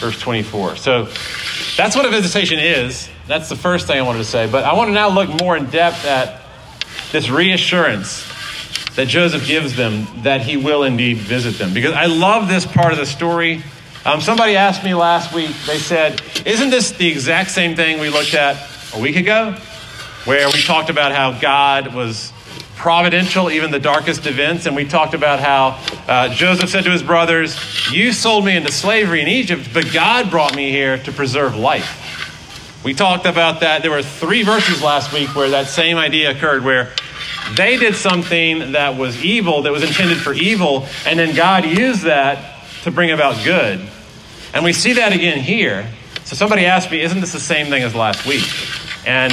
Verse 0.00 0.18
24. 0.18 0.76
So 0.76 1.08
that's 1.76 1.94
what 1.94 2.06
a 2.06 2.10
visitation 2.10 2.58
is. 2.58 3.10
That's 3.26 3.48
the 3.50 3.56
first 3.56 3.86
thing 3.86 3.98
I 3.98 4.02
wanted 4.02 4.20
to 4.20 4.24
say. 4.24 4.50
But 4.50 4.64
I 4.64 4.72
want 4.74 4.88
to 4.88 4.94
now 4.94 5.10
look 5.10 5.28
more 5.40 5.56
in 5.56 5.66
depth 5.66 6.06
at 6.06 6.40
this 7.12 7.28
reassurance 7.28 8.33
that 8.96 9.08
Joseph 9.08 9.46
gives 9.46 9.76
them 9.76 10.06
that 10.22 10.42
he 10.42 10.56
will 10.56 10.84
indeed 10.84 11.18
visit 11.18 11.58
them. 11.58 11.74
Because 11.74 11.92
I 11.92 12.06
love 12.06 12.48
this 12.48 12.64
part 12.64 12.92
of 12.92 12.98
the 12.98 13.06
story. 13.06 13.62
Um, 14.04 14.20
somebody 14.20 14.56
asked 14.56 14.84
me 14.84 14.94
last 14.94 15.34
week, 15.34 15.54
they 15.66 15.78
said, 15.78 16.22
Isn't 16.44 16.70
this 16.70 16.92
the 16.92 17.08
exact 17.08 17.50
same 17.50 17.74
thing 17.74 17.98
we 18.00 18.10
looked 18.10 18.34
at 18.34 18.56
a 18.94 19.00
week 19.00 19.16
ago? 19.16 19.52
Where 20.24 20.46
we 20.48 20.62
talked 20.62 20.90
about 20.90 21.12
how 21.12 21.38
God 21.38 21.94
was 21.94 22.32
providential, 22.76 23.50
even 23.50 23.70
the 23.70 23.78
darkest 23.78 24.26
events. 24.26 24.66
And 24.66 24.76
we 24.76 24.84
talked 24.84 25.14
about 25.14 25.40
how 25.40 25.80
uh, 26.06 26.28
Joseph 26.34 26.68
said 26.68 26.84
to 26.84 26.90
his 26.90 27.02
brothers, 27.02 27.58
You 27.90 28.12
sold 28.12 28.44
me 28.44 28.56
into 28.56 28.70
slavery 28.70 29.22
in 29.22 29.28
Egypt, 29.28 29.70
but 29.72 29.90
God 29.92 30.30
brought 30.30 30.54
me 30.54 30.70
here 30.70 30.98
to 30.98 31.12
preserve 31.12 31.56
life. 31.56 32.82
We 32.84 32.92
talked 32.92 33.24
about 33.24 33.60
that. 33.60 33.80
There 33.80 33.90
were 33.90 34.02
three 34.02 34.42
verses 34.42 34.82
last 34.82 35.12
week 35.12 35.34
where 35.34 35.48
that 35.50 35.68
same 35.68 35.96
idea 35.96 36.32
occurred, 36.32 36.64
where 36.64 36.92
they 37.52 37.76
did 37.76 37.94
something 37.94 38.72
that 38.72 38.96
was 38.96 39.22
evil, 39.22 39.62
that 39.62 39.72
was 39.72 39.82
intended 39.82 40.18
for 40.18 40.32
evil, 40.32 40.86
and 41.06 41.18
then 41.18 41.36
God 41.36 41.64
used 41.64 42.02
that 42.02 42.64
to 42.82 42.90
bring 42.90 43.10
about 43.10 43.44
good. 43.44 43.86
And 44.54 44.64
we 44.64 44.72
see 44.72 44.94
that 44.94 45.12
again 45.12 45.38
here. 45.38 45.90
So 46.24 46.36
somebody 46.36 46.64
asked 46.64 46.90
me, 46.90 47.02
isn't 47.02 47.20
this 47.20 47.32
the 47.32 47.40
same 47.40 47.66
thing 47.66 47.82
as 47.82 47.94
last 47.94 48.24
week? 48.26 48.44
And, 49.06 49.32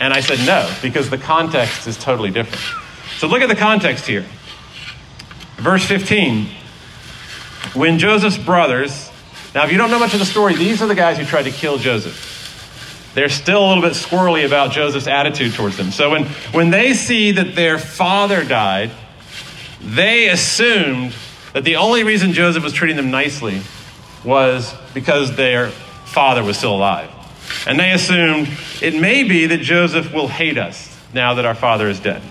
and 0.00 0.12
I 0.12 0.20
said 0.20 0.38
no, 0.46 0.72
because 0.80 1.10
the 1.10 1.18
context 1.18 1.86
is 1.86 1.98
totally 1.98 2.30
different. 2.30 2.62
So 3.18 3.26
look 3.26 3.42
at 3.42 3.48
the 3.48 3.56
context 3.56 4.06
here. 4.06 4.24
Verse 5.56 5.84
15. 5.84 6.48
When 7.74 7.98
Joseph's 7.98 8.38
brothers, 8.38 9.10
now 9.54 9.64
if 9.64 9.72
you 9.72 9.76
don't 9.76 9.90
know 9.90 9.98
much 9.98 10.14
of 10.14 10.18
the 10.18 10.24
story, 10.24 10.54
these 10.54 10.80
are 10.80 10.86
the 10.86 10.94
guys 10.94 11.18
who 11.18 11.24
tried 11.24 11.42
to 11.42 11.50
kill 11.50 11.76
Joseph. 11.76 12.29
They're 13.14 13.28
still 13.28 13.64
a 13.64 13.68
little 13.68 13.82
bit 13.82 13.92
squirrely 13.92 14.46
about 14.46 14.70
Joseph's 14.70 15.08
attitude 15.08 15.54
towards 15.54 15.76
them. 15.76 15.90
So 15.90 16.10
when, 16.10 16.26
when 16.52 16.70
they 16.70 16.94
see 16.94 17.32
that 17.32 17.54
their 17.56 17.78
father 17.78 18.44
died, 18.44 18.92
they 19.80 20.28
assumed 20.28 21.14
that 21.52 21.64
the 21.64 21.76
only 21.76 22.04
reason 22.04 22.32
Joseph 22.32 22.62
was 22.62 22.72
treating 22.72 22.96
them 22.96 23.10
nicely 23.10 23.62
was 24.24 24.72
because 24.94 25.34
their 25.36 25.70
father 25.70 26.44
was 26.44 26.56
still 26.56 26.74
alive. 26.74 27.10
And 27.66 27.78
they 27.78 27.90
assumed 27.92 28.48
it 28.80 29.00
may 29.00 29.24
be 29.24 29.46
that 29.46 29.60
Joseph 29.60 30.12
will 30.12 30.28
hate 30.28 30.58
us 30.58 30.96
now 31.12 31.34
that 31.34 31.44
our 31.44 31.54
father 31.54 31.88
is 31.88 31.98
dead. 31.98 32.22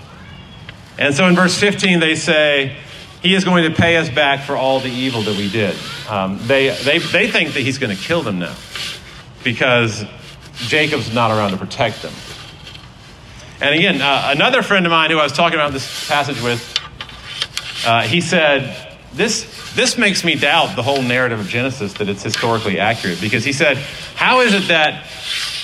And 0.98 1.14
so 1.14 1.26
in 1.26 1.34
verse 1.34 1.58
15, 1.58 2.00
they 2.00 2.14
say, 2.14 2.76
He 3.22 3.34
is 3.34 3.44
going 3.44 3.70
to 3.70 3.76
pay 3.76 3.96
us 3.96 4.08
back 4.08 4.44
for 4.44 4.56
all 4.56 4.80
the 4.80 4.90
evil 4.90 5.22
that 5.22 5.36
we 5.36 5.50
did. 5.50 5.76
Um, 6.08 6.38
they, 6.42 6.70
they, 6.84 6.98
they 6.98 7.30
think 7.30 7.54
that 7.54 7.60
He's 7.60 7.78
going 7.78 7.94
to 7.94 8.02
kill 8.02 8.22
them 8.22 8.38
now 8.38 8.54
because 9.44 10.04
Jacob's 10.68 11.12
not 11.12 11.30
around 11.30 11.50
to 11.52 11.56
protect 11.56 12.02
them. 12.02 12.12
And 13.60 13.74
again, 13.74 14.00
uh, 14.00 14.32
another 14.34 14.62
friend 14.62 14.86
of 14.86 14.90
mine 14.90 15.10
who 15.10 15.18
I 15.18 15.22
was 15.22 15.32
talking 15.32 15.58
about 15.58 15.72
this 15.72 16.08
passage 16.08 16.40
with, 16.42 16.78
uh, 17.86 18.02
he 18.02 18.20
said, 18.20 18.90
this, 19.12 19.74
this 19.74 19.98
makes 19.98 20.24
me 20.24 20.36
doubt 20.36 20.76
the 20.76 20.82
whole 20.82 21.02
narrative 21.02 21.40
of 21.40 21.48
Genesis 21.48 21.94
that 21.94 22.08
it's 22.08 22.22
historically 22.22 22.78
accurate 22.78 23.20
because 23.20 23.44
he 23.44 23.52
said, 23.52 23.76
How 24.14 24.40
is 24.40 24.54
it 24.54 24.68
that 24.68 25.04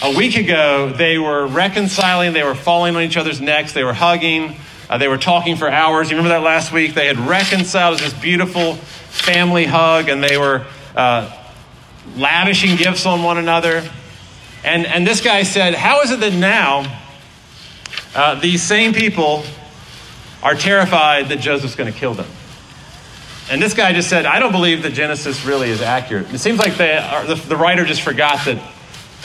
a 0.02 0.14
week 0.16 0.36
ago 0.36 0.90
they 0.90 1.16
were 1.16 1.46
reconciling, 1.46 2.32
they 2.32 2.42
were 2.42 2.54
falling 2.54 2.96
on 2.96 3.02
each 3.02 3.16
other's 3.16 3.40
necks, 3.40 3.72
they 3.72 3.84
were 3.84 3.94
hugging, 3.94 4.56
uh, 4.90 4.98
they 4.98 5.08
were 5.08 5.18
talking 5.18 5.56
for 5.56 5.70
hours? 5.70 6.10
You 6.10 6.16
remember 6.16 6.36
that 6.36 6.44
last 6.44 6.72
week? 6.72 6.94
They 6.94 7.06
had 7.06 7.18
reconciled 7.18 8.00
this 8.00 8.12
beautiful 8.12 8.74
family 8.74 9.64
hug 9.64 10.08
and 10.08 10.22
they 10.22 10.36
were 10.36 10.66
uh, 10.96 11.30
lavishing 12.16 12.76
gifts 12.76 13.06
on 13.06 13.22
one 13.22 13.38
another. 13.38 13.88
And, 14.64 14.86
and 14.86 15.06
this 15.06 15.20
guy 15.20 15.42
said, 15.42 15.74
How 15.74 16.02
is 16.02 16.10
it 16.10 16.20
that 16.20 16.32
now 16.32 17.00
uh, 18.14 18.40
these 18.40 18.62
same 18.62 18.92
people 18.92 19.44
are 20.42 20.54
terrified 20.54 21.28
that 21.28 21.40
Joseph's 21.40 21.74
going 21.74 21.92
to 21.92 21.98
kill 21.98 22.14
them? 22.14 22.28
And 23.48 23.62
this 23.62 23.74
guy 23.74 23.92
just 23.92 24.08
said, 24.08 24.26
I 24.26 24.40
don't 24.40 24.50
believe 24.50 24.82
that 24.82 24.92
Genesis 24.92 25.44
really 25.44 25.70
is 25.70 25.80
accurate. 25.80 26.32
It 26.34 26.38
seems 26.38 26.58
like 26.58 26.76
they 26.76 26.96
are, 26.96 27.24
the, 27.24 27.36
the 27.36 27.56
writer 27.56 27.84
just 27.84 28.02
forgot 28.02 28.44
that, 28.46 28.60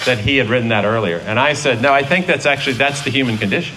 that 0.06 0.20
he 0.20 0.38
had 0.38 0.48
written 0.48 0.70
that 0.70 0.86
earlier. 0.86 1.18
And 1.18 1.40
I 1.40 1.54
said, 1.54 1.82
no, 1.82 1.92
I 1.92 2.04
think 2.04 2.28
that's 2.28 2.46
actually, 2.46 2.74
that's 2.74 3.02
the 3.02 3.10
human 3.10 3.40
condition. 3.40 3.76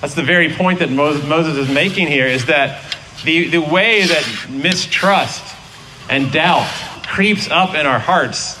That's 0.00 0.14
the 0.14 0.24
very 0.24 0.52
point 0.52 0.80
that 0.80 0.90
Moses, 0.90 1.24
Moses 1.28 1.56
is 1.56 1.72
making 1.72 2.08
here 2.08 2.26
is 2.26 2.46
that 2.46 2.82
the, 3.24 3.48
the 3.48 3.60
way 3.60 4.04
that 4.04 4.46
mistrust 4.50 5.44
and 6.10 6.32
doubt 6.32 6.68
creeps 7.06 7.48
up 7.48 7.76
in 7.76 7.86
our 7.86 8.00
hearts 8.00 8.58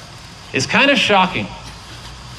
is 0.54 0.66
kind 0.66 0.88
of 0.88 0.98
shocking. 0.98 1.48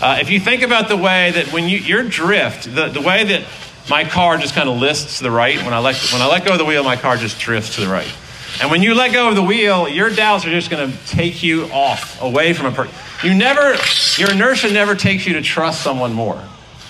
Uh, 0.03 0.17
if 0.19 0.29
you 0.29 0.37
think 0.37 0.63
about 0.63 0.89
the 0.89 0.97
way 0.97 1.31
that 1.31 1.53
when 1.53 1.69
you, 1.69 1.77
your 1.77 2.03
drift, 2.03 2.65
the, 2.65 2.89
the 2.89 2.99
way 2.99 3.23
that 3.23 3.41
my 3.89 4.03
car 4.03 4.37
just 4.37 4.53
kind 4.53 4.67
of 4.67 4.77
lists 4.77 5.19
to 5.19 5.23
the 5.23 5.31
right, 5.31 5.55
when 5.63 5.73
I, 5.73 5.79
let, 5.79 5.95
when 6.11 6.21
I 6.21 6.27
let 6.27 6.43
go 6.43 6.51
of 6.51 6.57
the 6.57 6.65
wheel, 6.65 6.83
my 6.83 6.97
car 6.97 7.15
just 7.15 7.39
drifts 7.39 7.75
to 7.75 7.81
the 7.81 7.87
right. 7.87 8.13
And 8.59 8.69
when 8.69 8.83
you 8.83 8.95
let 8.95 9.13
go 9.13 9.29
of 9.29 9.35
the 9.35 9.41
wheel, 9.41 9.87
your 9.87 10.09
doubts 10.09 10.45
are 10.45 10.49
just 10.49 10.69
going 10.69 10.91
to 10.91 11.07
take 11.07 11.41
you 11.41 11.67
off, 11.67 12.21
away 12.21 12.51
from 12.51 12.65
a 12.65 12.71
person. 12.73 12.93
You 13.23 13.33
never, 13.33 13.77
your 14.17 14.29
inertia 14.29 14.73
never 14.73 14.93
takes 14.93 15.25
you 15.25 15.35
to 15.35 15.41
trust 15.41 15.81
someone 15.81 16.11
more. 16.11 16.43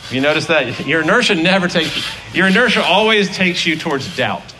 You 0.09 0.19
notice 0.19 0.47
that? 0.47 0.87
Your 0.87 1.03
inertia 1.03 1.35
never 1.35 1.67
takes, 1.67 2.03
your 2.33 2.47
inertia 2.47 2.81
always 2.83 3.29
takes 3.29 3.63
you 3.63 3.75
towards 3.75 4.17
doubt. 4.17 4.55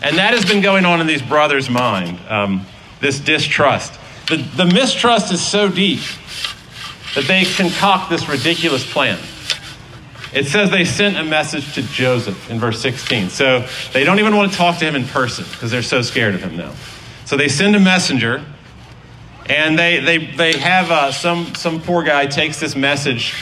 And 0.00 0.16
that 0.16 0.32
has 0.32 0.46
been 0.46 0.62
going 0.62 0.86
on 0.86 1.02
in 1.02 1.06
these 1.06 1.20
brothers' 1.20 1.68
mind, 1.68 2.18
um, 2.30 2.64
this 3.00 3.20
distrust. 3.20 3.92
The, 4.28 4.36
the 4.56 4.64
mistrust 4.64 5.30
is 5.34 5.46
so 5.46 5.68
deep 5.68 6.00
that 7.14 7.24
they 7.26 7.44
concoct 7.44 8.10
this 8.10 8.28
ridiculous 8.28 8.90
plan. 8.90 9.18
It 10.32 10.46
says 10.46 10.70
they 10.70 10.84
sent 10.84 11.16
a 11.16 11.24
message 11.24 11.74
to 11.74 11.82
Joseph 11.82 12.50
in 12.50 12.60
verse 12.60 12.80
16. 12.80 13.30
So 13.30 13.66
they 13.92 14.04
don't 14.04 14.20
even 14.20 14.36
want 14.36 14.52
to 14.52 14.56
talk 14.56 14.78
to 14.78 14.84
him 14.84 14.94
in 14.94 15.04
person 15.04 15.44
because 15.50 15.72
they're 15.72 15.82
so 15.82 16.02
scared 16.02 16.34
of 16.34 16.42
him 16.42 16.56
now. 16.56 16.72
So 17.24 17.36
they 17.36 17.48
send 17.48 17.74
a 17.74 17.80
messenger, 17.80 18.44
and 19.46 19.78
they, 19.78 19.98
they, 20.00 20.18
they 20.18 20.56
have 20.58 20.90
uh, 20.90 21.12
some, 21.12 21.54
some 21.54 21.80
poor 21.80 22.04
guy 22.04 22.26
takes 22.26 22.60
this 22.60 22.76
message 22.76 23.34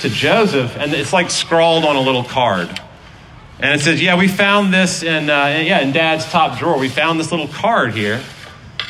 to 0.00 0.08
Joseph, 0.08 0.76
and 0.76 0.92
it's 0.92 1.12
like 1.12 1.30
scrawled 1.30 1.84
on 1.84 1.96
a 1.96 2.00
little 2.00 2.24
card. 2.24 2.80
And 3.58 3.78
it 3.78 3.82
says, 3.82 4.02
Yeah, 4.02 4.16
we 4.16 4.28
found 4.28 4.72
this 4.72 5.02
in, 5.02 5.30
uh, 5.30 5.46
yeah, 5.46 5.80
in 5.80 5.92
dad's 5.92 6.26
top 6.26 6.58
drawer. 6.58 6.78
We 6.78 6.88
found 6.88 7.18
this 7.18 7.30
little 7.30 7.48
card 7.48 7.94
here. 7.94 8.22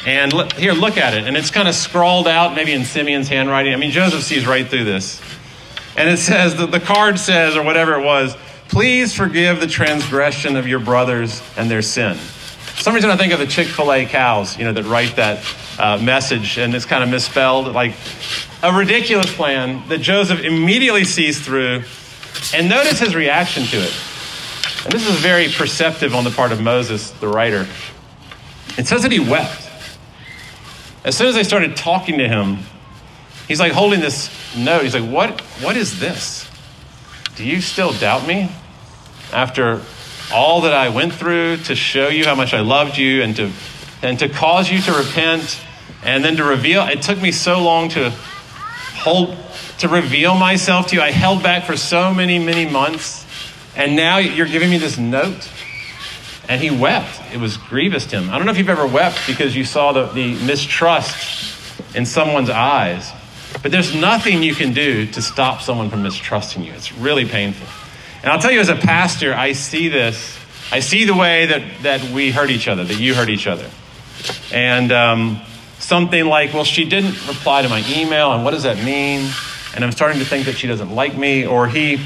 And 0.06 0.32
here, 0.52 0.72
look 0.72 0.96
at 0.96 1.14
it. 1.14 1.26
And 1.26 1.36
it's 1.36 1.50
kind 1.50 1.66
of 1.66 1.74
scrawled 1.74 2.28
out, 2.28 2.54
maybe 2.54 2.72
in 2.72 2.84
Simeon's 2.84 3.26
handwriting. 3.26 3.74
I 3.74 3.76
mean, 3.76 3.90
Joseph 3.90 4.22
sees 4.22 4.46
right 4.46 4.66
through 4.66 4.84
this. 4.84 5.20
And 5.96 6.08
it 6.08 6.18
says 6.18 6.56
that 6.56 6.70
the 6.70 6.78
card 6.78 7.18
says, 7.18 7.56
or 7.56 7.64
whatever 7.64 7.94
it 7.94 8.04
was, 8.04 8.36
please 8.68 9.12
forgive 9.12 9.58
the 9.58 9.66
transgression 9.66 10.54
of 10.56 10.68
your 10.68 10.78
brothers 10.78 11.42
and 11.56 11.68
their 11.68 11.82
sin. 11.82 12.14
For 12.16 12.82
some 12.82 12.94
reason, 12.94 13.10
I 13.10 13.16
think 13.16 13.32
of 13.32 13.40
the 13.40 13.48
Chick 13.48 13.66
fil 13.66 13.92
A 13.92 14.06
cows, 14.06 14.56
you 14.56 14.64
know, 14.64 14.72
that 14.74 14.84
write 14.84 15.16
that 15.16 15.44
uh, 15.76 15.98
message 16.00 16.56
and 16.56 16.72
it's 16.74 16.84
kind 16.84 17.02
of 17.02 17.10
misspelled. 17.10 17.74
Like 17.74 17.94
a 18.62 18.72
ridiculous 18.72 19.34
plan 19.34 19.88
that 19.88 19.98
Joseph 19.98 20.40
immediately 20.40 21.04
sees 21.04 21.44
through. 21.44 21.82
And 22.54 22.68
notice 22.68 23.00
his 23.00 23.16
reaction 23.16 23.64
to 23.64 23.76
it. 23.78 23.94
And 24.84 24.92
this 24.92 25.08
is 25.08 25.16
very 25.16 25.48
perceptive 25.48 26.14
on 26.14 26.22
the 26.22 26.30
part 26.30 26.52
of 26.52 26.60
Moses, 26.60 27.10
the 27.10 27.26
writer. 27.26 27.66
It 28.78 28.86
says 28.86 29.02
that 29.02 29.10
he 29.10 29.18
wept. 29.18 29.65
As 31.06 31.16
soon 31.16 31.28
as 31.28 31.34
they 31.34 31.44
started 31.44 31.74
talking 31.74 32.18
to 32.18 32.28
him, 32.28 32.58
He's 33.48 33.60
like 33.60 33.72
holding 33.72 34.00
this 34.00 34.28
note. 34.56 34.82
He's 34.82 34.94
like, 34.94 35.08
what, 35.08 35.40
what 35.62 35.76
is 35.76 36.00
this? 36.00 36.50
Do 37.36 37.44
you 37.44 37.60
still 37.60 37.92
doubt 37.92 38.26
me? 38.26 38.50
After 39.32 39.82
all 40.32 40.62
that 40.62 40.72
I 40.72 40.88
went 40.88 41.12
through 41.12 41.58
to 41.58 41.76
show 41.76 42.08
you 42.08 42.24
how 42.24 42.34
much 42.34 42.52
I 42.52 42.60
loved 42.60 42.98
you 42.98 43.22
and 43.22 43.36
to, 43.36 43.52
and 44.02 44.18
to 44.18 44.28
cause 44.28 44.70
you 44.70 44.80
to 44.82 44.92
repent 44.92 45.60
and 46.02 46.24
then 46.24 46.36
to 46.36 46.44
reveal, 46.44 46.82
it 46.86 47.02
took 47.02 47.20
me 47.20 47.30
so 47.30 47.62
long 47.62 47.88
to 47.90 48.10
hold, 48.10 49.36
to 49.78 49.88
reveal 49.88 50.34
myself 50.34 50.88
to 50.88 50.96
you. 50.96 51.02
I 51.02 51.12
held 51.12 51.42
back 51.42 51.64
for 51.64 51.76
so 51.76 52.12
many, 52.12 52.40
many 52.40 52.68
months. 52.68 53.24
And 53.76 53.94
now 53.94 54.18
you're 54.18 54.46
giving 54.46 54.70
me 54.70 54.78
this 54.78 54.98
note. 54.98 55.48
And 56.48 56.60
he 56.60 56.70
wept. 56.70 57.20
It 57.32 57.38
was 57.38 57.56
grievous 57.56 58.06
to 58.06 58.20
him. 58.20 58.30
I 58.30 58.36
don't 58.36 58.46
know 58.46 58.52
if 58.52 58.58
you've 58.58 58.68
ever 58.68 58.86
wept 58.86 59.20
because 59.26 59.56
you 59.56 59.64
saw 59.64 59.92
the, 59.92 60.06
the 60.06 60.34
mistrust 60.44 61.94
in 61.94 62.06
someone's 62.06 62.50
eyes. 62.50 63.12
But 63.62 63.72
there's 63.72 63.94
nothing 63.94 64.42
you 64.42 64.54
can 64.54 64.72
do 64.72 65.06
to 65.06 65.22
stop 65.22 65.60
someone 65.60 65.90
from 65.90 66.02
mistrusting 66.02 66.62
you. 66.62 66.72
It's 66.72 66.92
really 66.92 67.24
painful. 67.24 67.66
And 68.22 68.32
I'll 68.32 68.38
tell 68.38 68.50
you, 68.50 68.60
as 68.60 68.68
a 68.68 68.76
pastor, 68.76 69.34
I 69.34 69.52
see 69.52 69.88
this. 69.88 70.38
I 70.70 70.80
see 70.80 71.04
the 71.04 71.14
way 71.14 71.46
that, 71.46 71.82
that 71.82 72.10
we 72.10 72.30
hurt 72.30 72.50
each 72.50 72.68
other, 72.68 72.84
that 72.84 72.98
you 72.98 73.14
hurt 73.14 73.28
each 73.28 73.46
other. 73.46 73.70
And 74.52 74.90
um, 74.92 75.40
something 75.78 76.26
like, 76.26 76.52
well, 76.52 76.64
she 76.64 76.84
didn't 76.84 77.26
reply 77.28 77.62
to 77.62 77.68
my 77.68 77.84
email, 77.88 78.32
and 78.32 78.44
what 78.44 78.50
does 78.50 78.64
that 78.64 78.82
mean? 78.84 79.30
And 79.74 79.84
I'm 79.84 79.92
starting 79.92 80.18
to 80.18 80.24
think 80.24 80.46
that 80.46 80.56
she 80.56 80.66
doesn't 80.66 80.90
like 80.90 81.16
me. 81.16 81.46
Or 81.46 81.68
he, 81.68 82.00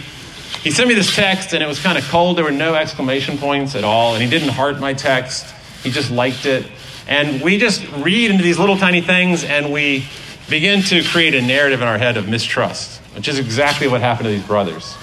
he 0.62 0.70
sent 0.70 0.88
me 0.88 0.94
this 0.94 1.14
text, 1.14 1.54
and 1.54 1.62
it 1.62 1.66
was 1.66 1.80
kind 1.80 1.96
of 1.96 2.04
cold. 2.08 2.36
There 2.36 2.44
were 2.44 2.50
no 2.50 2.74
exclamation 2.74 3.38
points 3.38 3.74
at 3.74 3.84
all, 3.84 4.14
and 4.14 4.22
he 4.22 4.28
didn't 4.28 4.50
heart 4.50 4.78
my 4.78 4.92
text. 4.92 5.46
He 5.82 5.90
just 5.90 6.10
liked 6.10 6.44
it. 6.44 6.66
And 7.08 7.40
we 7.42 7.58
just 7.58 7.86
read 7.92 8.30
into 8.30 8.42
these 8.42 8.58
little 8.58 8.76
tiny 8.76 9.00
things, 9.00 9.42
and 9.42 9.72
we 9.72 10.04
begin 10.48 10.82
to 10.82 11.02
create 11.04 11.34
a 11.34 11.40
narrative 11.40 11.80
in 11.80 11.88
our 11.88 11.96
head 11.96 12.16
of 12.16 12.28
mistrust, 12.28 13.00
which 13.14 13.26
is 13.26 13.38
exactly 13.38 13.88
what 13.88 14.00
happened 14.00 14.26
to 14.26 14.30
these 14.30 14.46
brothers. 14.46 14.94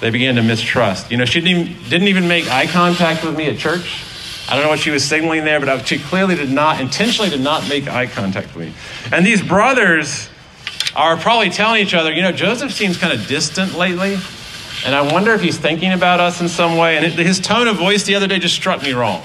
They 0.00 0.10
began 0.10 0.36
to 0.36 0.42
mistrust. 0.42 1.10
You 1.10 1.16
know, 1.16 1.24
she 1.24 1.40
didn't 1.40 1.68
even, 1.68 1.88
didn't 1.88 2.08
even 2.08 2.28
make 2.28 2.48
eye 2.48 2.66
contact 2.66 3.24
with 3.24 3.36
me 3.36 3.48
at 3.48 3.58
church. 3.58 4.04
I 4.48 4.54
don't 4.54 4.62
know 4.62 4.68
what 4.68 4.78
she 4.78 4.90
was 4.90 5.04
signaling 5.04 5.44
there, 5.44 5.58
but 5.58 5.88
she 5.88 5.98
clearly 5.98 6.36
did 6.36 6.50
not, 6.50 6.80
intentionally 6.80 7.30
did 7.30 7.40
not 7.40 7.68
make 7.68 7.88
eye 7.88 8.06
contact 8.06 8.54
with 8.54 8.68
me. 8.68 8.74
And 9.10 9.26
these 9.26 9.42
brothers 9.42 10.28
are 10.94 11.16
probably 11.16 11.50
telling 11.50 11.82
each 11.82 11.94
other, 11.94 12.12
you 12.12 12.22
know, 12.22 12.30
Joseph 12.30 12.72
seems 12.72 12.96
kind 12.96 13.12
of 13.12 13.26
distant 13.26 13.74
lately, 13.74 14.18
and 14.86 14.94
I 14.94 15.12
wonder 15.12 15.32
if 15.32 15.40
he's 15.40 15.58
thinking 15.58 15.90
about 15.90 16.20
us 16.20 16.40
in 16.40 16.48
some 16.48 16.76
way. 16.76 16.96
And 16.96 17.04
his 17.04 17.40
tone 17.40 17.66
of 17.66 17.76
voice 17.76 18.04
the 18.04 18.14
other 18.14 18.28
day 18.28 18.38
just 18.38 18.54
struck 18.54 18.80
me 18.84 18.92
wrong. 18.92 19.20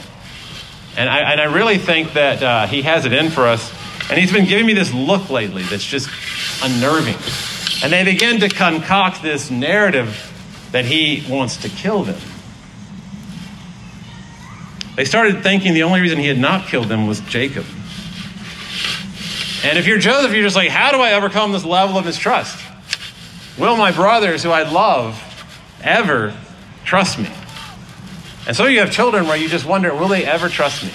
And 0.97 1.07
I, 1.07 1.19
and 1.31 1.39
I 1.39 1.53
really 1.53 1.77
think 1.77 2.13
that 2.13 2.41
uh, 2.41 2.65
he 2.65 2.81
has 2.81 3.05
it 3.05 3.13
in 3.13 3.29
for 3.29 3.41
us. 3.41 3.71
And 4.09 4.19
he's 4.19 4.33
been 4.33 4.47
giving 4.47 4.65
me 4.65 4.73
this 4.73 4.91
look 4.91 5.29
lately 5.29 5.61
that's 5.61 5.85
just 5.85 6.09
unnerving. 6.63 7.13
And 7.83 7.93
they 7.93 8.03
begin 8.03 8.39
to 8.39 8.49
concoct 8.49 9.21
this 9.21 9.51
narrative 9.51 10.67
that 10.71 10.85
he 10.85 11.23
wants 11.29 11.57
to 11.57 11.69
kill 11.69 12.05
them. 12.05 12.19
They 14.95 15.05
started 15.05 15.43
thinking 15.43 15.75
the 15.75 15.83
only 15.83 16.01
reason 16.01 16.17
he 16.17 16.27
had 16.27 16.39
not 16.39 16.69
killed 16.69 16.87
them 16.87 17.05
was 17.05 17.19
Jacob. 17.19 17.65
And 19.63 19.77
if 19.77 19.85
you're 19.85 19.99
Joseph, 19.99 20.33
you're 20.33 20.41
just 20.41 20.55
like, 20.55 20.69
how 20.69 20.91
do 20.91 20.97
I 20.97 21.13
overcome 21.13 21.51
this 21.51 21.63
level 21.63 21.99
of 21.99 22.05
mistrust? 22.05 22.59
Will 23.59 23.77
my 23.77 23.91
brothers, 23.91 24.41
who 24.41 24.49
I 24.49 24.63
love, 24.63 25.27
ever 25.83 26.35
trust 26.85 27.19
me? 27.19 27.29
And 28.47 28.55
so 28.55 28.65
you 28.65 28.79
have 28.79 28.91
children 28.91 29.27
where 29.27 29.37
you 29.37 29.47
just 29.47 29.65
wonder, 29.65 29.93
will 29.93 30.07
they 30.07 30.25
ever 30.25 30.49
trust 30.49 30.83
me? 30.83 30.91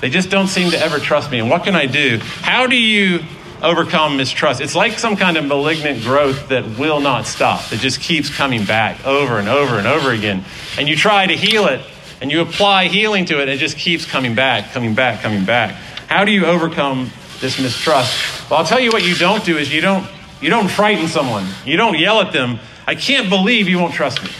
They 0.00 0.10
just 0.10 0.30
don't 0.30 0.48
seem 0.48 0.70
to 0.72 0.78
ever 0.78 0.98
trust 0.98 1.30
me. 1.30 1.38
And 1.38 1.48
what 1.48 1.64
can 1.64 1.74
I 1.74 1.86
do? 1.86 2.18
How 2.20 2.66
do 2.66 2.76
you 2.76 3.20
overcome 3.62 4.16
mistrust? 4.16 4.60
It's 4.60 4.74
like 4.74 4.98
some 4.98 5.16
kind 5.16 5.36
of 5.36 5.46
malignant 5.46 6.02
growth 6.02 6.48
that 6.48 6.78
will 6.78 7.00
not 7.00 7.26
stop, 7.26 7.68
that 7.70 7.78
just 7.78 8.00
keeps 8.00 8.28
coming 8.28 8.64
back 8.64 9.06
over 9.06 9.38
and 9.38 9.48
over 9.48 9.78
and 9.78 9.86
over 9.86 10.10
again. 10.10 10.44
And 10.76 10.88
you 10.88 10.96
try 10.96 11.26
to 11.26 11.34
heal 11.34 11.66
it, 11.66 11.80
and 12.20 12.30
you 12.30 12.40
apply 12.40 12.88
healing 12.88 13.24
to 13.26 13.38
it, 13.38 13.42
and 13.42 13.50
it 13.50 13.58
just 13.58 13.78
keeps 13.78 14.04
coming 14.04 14.34
back, 14.34 14.72
coming 14.72 14.94
back, 14.94 15.22
coming 15.22 15.44
back. 15.44 15.70
How 16.08 16.24
do 16.24 16.32
you 16.32 16.46
overcome 16.46 17.10
this 17.40 17.60
mistrust? 17.60 18.50
Well, 18.50 18.58
I'll 18.58 18.66
tell 18.66 18.80
you 18.80 18.90
what 18.90 19.04
you 19.04 19.14
don't 19.14 19.44
do 19.44 19.56
is 19.56 19.72
you 19.72 19.80
don't 19.80 20.06
you 20.40 20.50
don't 20.50 20.68
frighten 20.68 21.06
someone. 21.06 21.46
You 21.64 21.76
don't 21.76 21.98
yell 21.98 22.20
at 22.20 22.32
them, 22.32 22.58
I 22.86 22.94
can't 22.94 23.28
believe 23.28 23.68
you 23.68 23.78
won't 23.78 23.94
trust 23.94 24.22
me. 24.22 24.30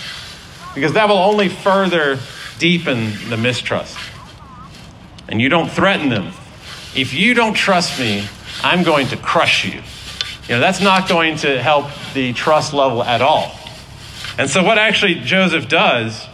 Because 0.75 0.95
that 0.95 1.09
will 1.09 1.19
only 1.19 1.49
further 1.49 2.19
deepen 2.59 3.13
the 3.29 3.37
mistrust. 3.37 3.97
And 5.29 5.41
you 5.41 5.49
don't 5.49 5.71
threaten 5.71 6.09
them. 6.09 6.33
If 6.95 7.15
you 7.15 7.35
don't 7.35 7.55
trust 7.55 7.99
me, 7.99 8.27
I'm 8.63 8.83
going 8.83 9.09
to 9.09 9.17
crush 9.17 9.65
you. 9.65 9.83
You 10.49 10.57
know, 10.57 10.61
that's 10.61 10.81
not 10.81 11.09
going 11.09 11.37
to 11.39 11.63
help 11.63 11.87
the 12.15 12.33
trust 12.33 12.73
level 12.73 13.03
at 13.03 13.23
all. 13.23 13.53
And 14.39 14.51
so, 14.51 14.63
what 14.63 14.79
actually 14.79 15.15
Joseph 15.17 15.69
does 15.69 16.27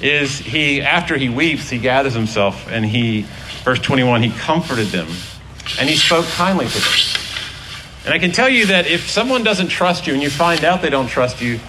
is 0.00 0.38
he, 0.38 0.80
after 0.80 1.16
he 1.16 1.28
weeps, 1.28 1.68
he 1.68 1.78
gathers 1.78 2.14
himself 2.14 2.68
and 2.70 2.84
he, 2.84 3.26
verse 3.64 3.80
21, 3.80 4.22
he 4.22 4.30
comforted 4.30 4.88
them 4.88 5.08
and 5.78 5.88
he 5.88 5.96
spoke 5.96 6.26
kindly 6.26 6.66
to 6.66 6.78
them. 6.78 7.07
And 8.04 8.14
I 8.14 8.18
can 8.18 8.32
tell 8.32 8.48
you 8.48 8.66
that 8.66 8.86
if 8.86 9.10
someone 9.10 9.44
doesn't 9.44 9.68
trust 9.68 10.06
you 10.06 10.14
and 10.14 10.22
you 10.22 10.30
find 10.30 10.64
out 10.64 10.82
they 10.82 10.90
don't 10.90 11.08
trust 11.08 11.40
you, 11.40 11.60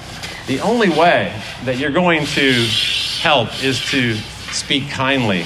the 0.47 0.59
only 0.61 0.89
way 0.89 1.33
that 1.65 1.77
you're 1.77 1.91
going 1.91 2.25
to 2.25 2.63
help 3.21 3.63
is 3.63 3.79
to 3.91 4.15
speak 4.51 4.89
kindly 4.89 5.45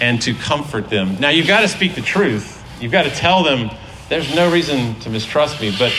and 0.00 0.20
to 0.22 0.34
comfort 0.34 0.88
them. 0.88 1.18
Now, 1.18 1.30
you've 1.30 1.46
got 1.46 1.60
to 1.62 1.68
speak 1.68 1.94
the 1.94 2.00
truth. 2.02 2.62
You've 2.80 2.92
got 2.92 3.02
to 3.02 3.10
tell 3.10 3.42
them 3.42 3.70
there's 4.08 4.34
no 4.34 4.50
reason 4.52 4.98
to 5.00 5.10
mistrust 5.10 5.60
me, 5.60 5.74
but 5.78 5.92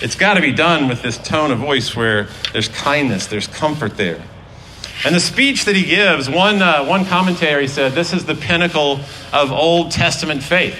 it's 0.00 0.14
got 0.14 0.34
to 0.34 0.40
be 0.40 0.52
done 0.52 0.88
with 0.88 1.02
this 1.02 1.18
tone 1.18 1.50
of 1.50 1.58
voice 1.58 1.96
where 1.96 2.28
there's 2.52 2.68
kindness, 2.68 3.26
there's 3.26 3.46
comfort 3.46 3.96
there. 3.96 4.22
And 5.04 5.14
the 5.14 5.20
speech 5.20 5.64
that 5.64 5.76
he 5.76 5.84
gives, 5.84 6.28
one, 6.28 6.60
uh, 6.60 6.84
one 6.84 7.04
commentary 7.04 7.68
said, 7.68 7.92
this 7.92 8.12
is 8.12 8.24
the 8.24 8.34
pinnacle 8.34 9.00
of 9.32 9.52
Old 9.52 9.92
Testament 9.92 10.42
faith. 10.42 10.76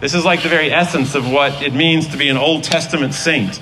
This 0.00 0.14
is 0.14 0.24
like 0.24 0.42
the 0.42 0.48
very 0.48 0.72
essence 0.72 1.14
of 1.14 1.30
what 1.30 1.62
it 1.62 1.74
means 1.74 2.08
to 2.08 2.16
be 2.16 2.28
an 2.28 2.38
Old 2.38 2.64
Testament 2.64 3.12
saint. 3.12 3.60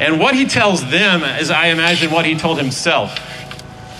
And 0.00 0.18
what 0.18 0.34
he 0.34 0.46
tells 0.46 0.88
them 0.90 1.22
is, 1.22 1.50
I 1.50 1.66
imagine, 1.66 2.10
what 2.10 2.26
he 2.26 2.36
told 2.36 2.58
himself 2.58 3.16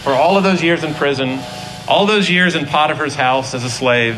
for 0.02 0.12
all 0.12 0.36
of 0.36 0.42
those 0.42 0.60
years 0.60 0.82
in 0.82 0.94
prison, 0.94 1.38
all 1.86 2.06
those 2.06 2.28
years 2.28 2.56
in 2.56 2.66
Potiphar's 2.66 3.14
house 3.14 3.54
as 3.54 3.62
a 3.62 3.70
slave. 3.70 4.16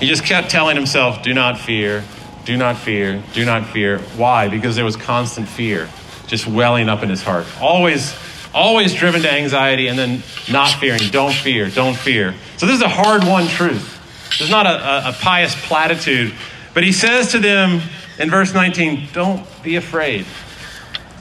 He 0.00 0.08
just 0.08 0.24
kept 0.24 0.50
telling 0.50 0.74
himself, 0.74 1.22
Do 1.22 1.32
not 1.32 1.58
fear, 1.58 2.02
do 2.44 2.56
not 2.56 2.76
fear, 2.76 3.22
do 3.32 3.44
not 3.44 3.66
fear. 3.66 4.00
Why? 4.16 4.48
Because 4.48 4.74
there 4.74 4.84
was 4.84 4.96
constant 4.96 5.48
fear 5.48 5.88
just 6.26 6.46
welling 6.48 6.88
up 6.88 7.04
in 7.04 7.08
his 7.08 7.22
heart. 7.22 7.46
Always, 7.60 8.16
always 8.52 8.92
driven 8.92 9.22
to 9.22 9.32
anxiety 9.32 9.86
and 9.86 9.96
then 9.96 10.22
not 10.50 10.70
fearing. 10.70 11.02
Don't 11.10 11.34
fear, 11.34 11.70
don't 11.70 11.96
fear. 11.96 12.34
So 12.56 12.66
this 12.66 12.76
is 12.76 12.82
a 12.82 12.88
hard 12.88 13.22
won 13.24 13.46
truth. 13.46 13.95
This 14.30 14.42
is 14.42 14.50
not 14.50 14.66
a, 14.66 14.70
a, 14.70 15.10
a 15.10 15.12
pious 15.12 15.54
platitude. 15.66 16.34
But 16.74 16.84
he 16.84 16.92
says 16.92 17.32
to 17.32 17.38
them 17.38 17.80
in 18.18 18.30
verse 18.30 18.52
19, 18.52 19.08
Don't 19.12 19.46
be 19.62 19.76
afraid. 19.76 20.26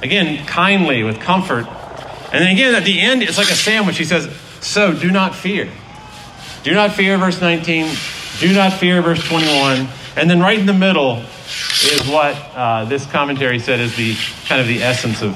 Again, 0.01 0.45
kindly, 0.45 1.03
with 1.03 1.19
comfort. 1.19 1.65
And 2.33 2.43
then 2.43 2.51
again, 2.51 2.75
at 2.75 2.83
the 2.83 2.99
end, 2.99 3.23
it's 3.23 3.37
like 3.37 3.49
a 3.49 3.55
sandwich. 3.55 3.97
He 3.97 4.03
says, 4.03 4.29
So 4.61 4.93
do 4.93 5.11
not 5.11 5.33
fear. 5.33 5.69
Do 6.63 6.73
not 6.73 6.91
fear, 6.91 7.17
verse 7.17 7.39
19. 7.39 7.95
Do 8.39 8.53
not 8.53 8.73
fear, 8.73 9.01
verse 9.01 9.23
21. 9.25 9.87
And 10.17 10.29
then 10.29 10.41
right 10.41 10.59
in 10.59 10.65
the 10.65 10.73
middle 10.73 11.23
is 11.83 12.07
what 12.07 12.35
uh, 12.53 12.85
this 12.85 13.05
commentary 13.05 13.59
said 13.59 13.79
is 13.79 13.95
the 13.95 14.15
kind 14.47 14.59
of 14.59 14.67
the 14.67 14.81
essence 14.81 15.21
of, 15.21 15.35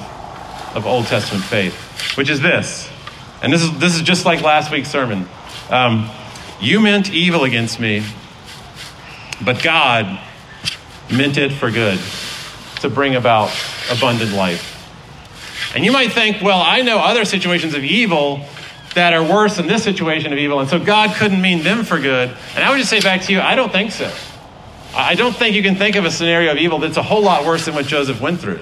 of 0.75 0.85
Old 0.85 1.05
Testament 1.05 1.43
faith, 1.45 2.17
which 2.17 2.29
is 2.29 2.41
this. 2.41 2.89
And 3.41 3.53
this 3.53 3.61
is, 3.61 3.77
this 3.77 3.95
is 3.95 4.01
just 4.01 4.25
like 4.25 4.41
last 4.41 4.71
week's 4.71 4.89
sermon. 4.89 5.27
Um, 5.69 6.09
you 6.61 6.79
meant 6.79 7.11
evil 7.11 7.43
against 7.43 7.79
me, 7.79 8.03
but 9.43 9.63
God 9.63 10.19
meant 11.11 11.37
it 11.37 11.51
for 11.51 11.71
good 11.71 11.99
to 12.81 12.89
bring 12.89 13.15
about 13.15 13.51
abundant 13.91 14.33
life. 14.33 14.75
And 15.75 15.85
you 15.85 15.91
might 15.91 16.11
think, 16.11 16.41
well, 16.41 16.61
I 16.61 16.81
know 16.81 16.97
other 16.97 17.25
situations 17.25 17.75
of 17.75 17.83
evil 17.83 18.45
that 18.95 19.13
are 19.13 19.23
worse 19.23 19.57
than 19.57 19.67
this 19.67 19.83
situation 19.83 20.33
of 20.33 20.39
evil, 20.39 20.59
and 20.59 20.69
so 20.69 20.79
God 20.79 21.15
couldn't 21.15 21.41
mean 21.41 21.63
them 21.63 21.83
for 21.83 21.99
good. 21.99 22.35
And 22.55 22.63
I 22.63 22.71
would 22.71 22.77
just 22.77 22.89
say 22.89 23.01
back 23.01 23.21
to 23.23 23.33
you, 23.33 23.39
I 23.39 23.55
don't 23.55 23.71
think 23.71 23.91
so. 23.91 24.11
I 24.95 25.15
don't 25.15 25.35
think 25.35 25.55
you 25.55 25.61
can 25.61 25.75
think 25.75 25.95
of 25.95 26.05
a 26.05 26.11
scenario 26.11 26.51
of 26.51 26.57
evil 26.57 26.79
that's 26.79 26.97
a 26.97 27.03
whole 27.03 27.21
lot 27.21 27.45
worse 27.45 27.65
than 27.65 27.75
what 27.75 27.85
Joseph 27.85 28.19
went 28.19 28.39
through. 28.39 28.59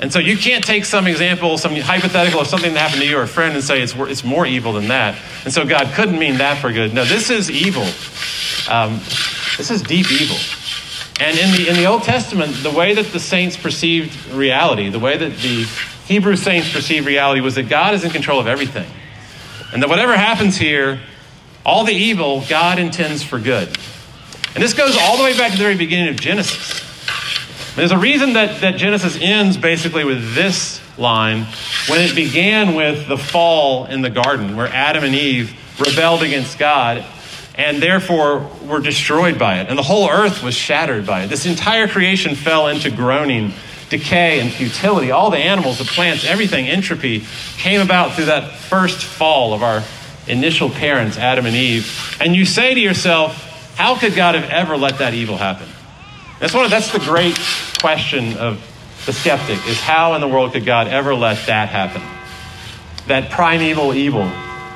And 0.00 0.10
so 0.10 0.18
you 0.18 0.38
can't 0.38 0.64
take 0.64 0.86
some 0.86 1.06
example, 1.06 1.58
some 1.58 1.76
hypothetical 1.76 2.40
of 2.40 2.46
something 2.46 2.72
that 2.72 2.80
happened 2.80 3.02
to 3.02 3.08
you 3.08 3.18
or 3.18 3.22
a 3.22 3.28
friend 3.28 3.54
and 3.54 3.62
say 3.62 3.82
it's, 3.82 3.94
it's 3.94 4.24
more 4.24 4.46
evil 4.46 4.72
than 4.72 4.88
that. 4.88 5.20
And 5.44 5.52
so 5.52 5.66
God 5.66 5.92
couldn't 5.94 6.18
mean 6.18 6.38
that 6.38 6.58
for 6.58 6.72
good. 6.72 6.94
No, 6.94 7.04
this 7.04 7.28
is 7.28 7.50
evil. 7.50 7.84
Um, 8.72 8.98
this 9.58 9.70
is 9.70 9.82
deep 9.82 10.10
evil. 10.10 10.38
And 11.20 11.38
in 11.38 11.52
the, 11.52 11.68
in 11.68 11.76
the 11.76 11.84
Old 11.84 12.02
Testament, 12.02 12.62
the 12.62 12.70
way 12.70 12.94
that 12.94 13.06
the 13.06 13.20
saints 13.20 13.58
perceived 13.58 14.32
reality, 14.32 14.88
the 14.88 14.98
way 14.98 15.18
that 15.18 15.36
the 15.36 15.64
Hebrew 16.06 16.34
saints 16.34 16.72
perceived 16.72 17.06
reality 17.06 17.42
was 17.42 17.56
that 17.56 17.68
God 17.68 17.92
is 17.92 18.02
in 18.02 18.10
control 18.10 18.40
of 18.40 18.46
everything. 18.46 18.90
And 19.74 19.82
that 19.82 19.90
whatever 19.90 20.16
happens 20.16 20.56
here, 20.56 20.98
all 21.64 21.84
the 21.84 21.92
evil, 21.92 22.42
God 22.48 22.78
intends 22.78 23.22
for 23.22 23.38
good. 23.38 23.68
And 24.54 24.64
this 24.64 24.72
goes 24.72 24.96
all 24.98 25.18
the 25.18 25.22
way 25.22 25.36
back 25.36 25.52
to 25.52 25.58
the 25.58 25.62
very 25.62 25.76
beginning 25.76 26.08
of 26.08 26.16
Genesis. 26.18 26.79
There's 27.80 27.92
a 27.92 27.98
reason 27.98 28.34
that, 28.34 28.60
that 28.60 28.76
Genesis 28.76 29.16
ends 29.18 29.56
basically 29.56 30.04
with 30.04 30.34
this 30.34 30.82
line 30.98 31.46
when 31.88 32.02
it 32.02 32.14
began 32.14 32.74
with 32.74 33.08
the 33.08 33.16
fall 33.16 33.86
in 33.86 34.02
the 34.02 34.10
garden, 34.10 34.54
where 34.54 34.66
Adam 34.66 35.02
and 35.02 35.14
Eve 35.14 35.58
rebelled 35.80 36.22
against 36.22 36.58
God 36.58 37.02
and 37.54 37.82
therefore 37.82 38.50
were 38.66 38.80
destroyed 38.80 39.38
by 39.38 39.60
it. 39.60 39.70
And 39.70 39.78
the 39.78 39.82
whole 39.82 40.10
earth 40.10 40.42
was 40.42 40.54
shattered 40.54 41.06
by 41.06 41.22
it. 41.22 41.28
This 41.28 41.46
entire 41.46 41.88
creation 41.88 42.34
fell 42.34 42.68
into 42.68 42.90
groaning, 42.90 43.54
decay, 43.88 44.40
and 44.40 44.52
futility. 44.52 45.10
All 45.10 45.30
the 45.30 45.38
animals, 45.38 45.78
the 45.78 45.84
plants, 45.84 46.26
everything, 46.26 46.68
entropy, 46.68 47.24
came 47.56 47.80
about 47.80 48.12
through 48.12 48.26
that 48.26 48.58
first 48.58 49.02
fall 49.02 49.54
of 49.54 49.62
our 49.62 49.82
initial 50.26 50.68
parents, 50.68 51.16
Adam 51.16 51.46
and 51.46 51.56
Eve. 51.56 52.14
And 52.20 52.36
you 52.36 52.44
say 52.44 52.74
to 52.74 52.80
yourself, 52.80 53.74
how 53.78 53.98
could 53.98 54.14
God 54.14 54.34
have 54.34 54.50
ever 54.50 54.76
let 54.76 54.98
that 54.98 55.14
evil 55.14 55.38
happen? 55.38 55.66
That's, 56.40 56.52
one 56.54 56.64
of, 56.64 56.70
that's 56.70 56.92
the 56.92 56.98
great 56.98 57.38
question 57.80 58.36
of 58.36 58.66
the 59.06 59.12
skeptic 59.12 59.66
is 59.66 59.80
how 59.80 60.14
in 60.14 60.20
the 60.20 60.28
world 60.28 60.52
could 60.52 60.64
God 60.64 60.86
ever 60.88 61.14
let 61.14 61.46
that 61.46 61.68
happen? 61.68 62.02
That 63.06 63.30
primeval 63.30 63.94
evil 63.94 64.30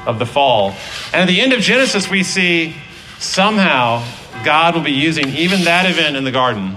of 0.06 0.18
the 0.18 0.26
fall. 0.26 0.74
And 1.12 1.22
at 1.22 1.28
the 1.28 1.40
end 1.40 1.52
of 1.52 1.60
Genesis, 1.60 2.08
we 2.08 2.22
see 2.22 2.74
somehow 3.18 4.04
God 4.44 4.74
will 4.74 4.82
be 4.82 4.92
using 4.92 5.28
even 5.28 5.64
that 5.64 5.88
event 5.88 6.16
in 6.16 6.24
the 6.24 6.30
garden 6.30 6.76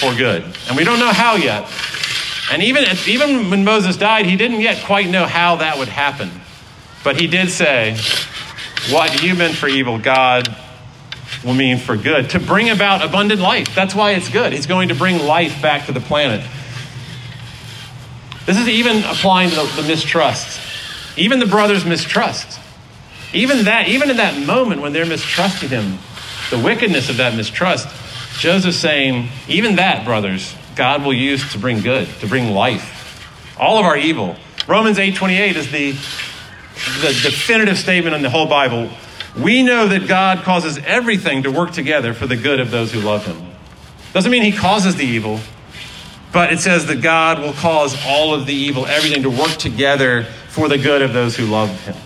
for 0.00 0.14
good. 0.14 0.42
And 0.68 0.76
we 0.76 0.84
don't 0.84 0.98
know 0.98 1.12
how 1.12 1.36
yet. 1.36 1.70
And 2.50 2.62
even, 2.62 2.84
even 3.06 3.50
when 3.50 3.64
Moses 3.64 3.96
died, 3.96 4.24
he 4.24 4.36
didn't 4.36 4.60
yet 4.60 4.84
quite 4.84 5.08
know 5.08 5.26
how 5.26 5.56
that 5.56 5.78
would 5.78 5.88
happen. 5.88 6.30
But 7.04 7.20
he 7.20 7.26
did 7.26 7.50
say, 7.50 7.96
What 8.90 9.22
you 9.22 9.34
meant 9.34 9.54
for 9.54 9.68
evil, 9.68 9.98
God 9.98 10.48
will 11.44 11.54
mean 11.54 11.78
for 11.78 11.96
good, 11.96 12.30
to 12.30 12.40
bring 12.40 12.68
about 12.70 13.04
abundant 13.04 13.40
life. 13.40 13.74
That's 13.74 13.94
why 13.94 14.12
it's 14.12 14.28
good. 14.28 14.52
It's 14.52 14.66
going 14.66 14.88
to 14.88 14.94
bring 14.94 15.24
life 15.24 15.62
back 15.62 15.86
to 15.86 15.92
the 15.92 16.00
planet. 16.00 16.44
This 18.46 18.58
is 18.58 18.68
even 18.68 18.98
applying 19.04 19.50
to 19.50 19.56
the, 19.56 19.82
the 19.82 19.88
mistrust. 19.88 20.60
Even 21.16 21.38
the 21.38 21.46
brothers 21.46 21.84
mistrust. 21.84 22.58
Even 23.32 23.64
that, 23.64 23.88
even 23.88 24.10
in 24.10 24.16
that 24.16 24.46
moment 24.46 24.80
when 24.80 24.92
they're 24.92 25.06
mistrusting 25.06 25.68
him, 25.68 25.98
the 26.50 26.58
wickedness 26.58 27.10
of 27.10 27.18
that 27.18 27.36
mistrust, 27.36 27.88
Joseph's 28.38 28.78
saying, 28.78 29.28
even 29.48 29.76
that, 29.76 30.04
brothers, 30.04 30.54
God 30.76 31.04
will 31.04 31.12
use 31.12 31.52
to 31.52 31.58
bring 31.58 31.80
good, 31.80 32.08
to 32.20 32.26
bring 32.26 32.52
life. 32.52 33.56
All 33.58 33.78
of 33.78 33.84
our 33.84 33.96
evil. 33.96 34.36
Romans 34.66 34.98
8:28 34.98 35.56
is 35.56 35.70
the, 35.70 35.92
the 37.02 37.12
definitive 37.22 37.76
statement 37.76 38.14
in 38.14 38.22
the 38.22 38.30
whole 38.30 38.46
Bible 38.46 38.88
we 39.36 39.62
know 39.62 39.88
that 39.88 40.08
God 40.08 40.38
causes 40.44 40.78
everything 40.78 41.42
to 41.42 41.50
work 41.50 41.72
together 41.72 42.14
for 42.14 42.26
the 42.26 42.36
good 42.36 42.60
of 42.60 42.70
those 42.70 42.92
who 42.92 43.00
love 43.00 43.26
him. 43.26 43.52
Doesn't 44.12 44.30
mean 44.30 44.42
he 44.42 44.52
causes 44.52 44.96
the 44.96 45.04
evil, 45.04 45.40
but 46.32 46.52
it 46.52 46.58
says 46.60 46.86
that 46.86 47.02
God 47.02 47.40
will 47.40 47.52
cause 47.52 47.96
all 48.06 48.34
of 48.34 48.46
the 48.46 48.54
evil, 48.54 48.86
everything 48.86 49.22
to 49.22 49.30
work 49.30 49.52
together 49.52 50.24
for 50.48 50.68
the 50.68 50.78
good 50.78 51.02
of 51.02 51.12
those 51.12 51.36
who 51.36 51.46
love 51.46 51.70
him. 51.84 51.96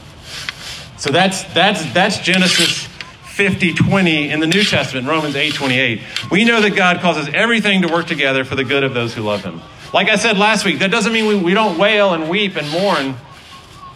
So 0.98 1.10
that's 1.10 1.42
that's 1.54 1.92
that's 1.92 2.18
Genesis 2.18 2.86
50 3.32 3.74
20 3.74 4.30
in 4.30 4.40
the 4.40 4.46
New 4.46 4.62
Testament, 4.62 5.08
Romans 5.08 5.36
8 5.36 5.54
28. 5.54 6.00
We 6.30 6.44
know 6.44 6.60
that 6.60 6.76
God 6.76 7.00
causes 7.00 7.28
everything 7.32 7.82
to 7.82 7.88
work 7.88 8.06
together 8.06 8.44
for 8.44 8.56
the 8.56 8.64
good 8.64 8.84
of 8.84 8.94
those 8.94 9.14
who 9.14 9.22
love 9.22 9.42
Him. 9.42 9.62
Like 9.92 10.08
I 10.08 10.16
said 10.16 10.38
last 10.38 10.64
week, 10.64 10.78
that 10.78 10.90
doesn't 10.90 11.12
mean 11.12 11.26
we, 11.26 11.36
we 11.36 11.54
don't 11.54 11.78
wail 11.78 12.14
and 12.14 12.28
weep 12.28 12.56
and 12.56 12.68
mourn. 12.70 13.16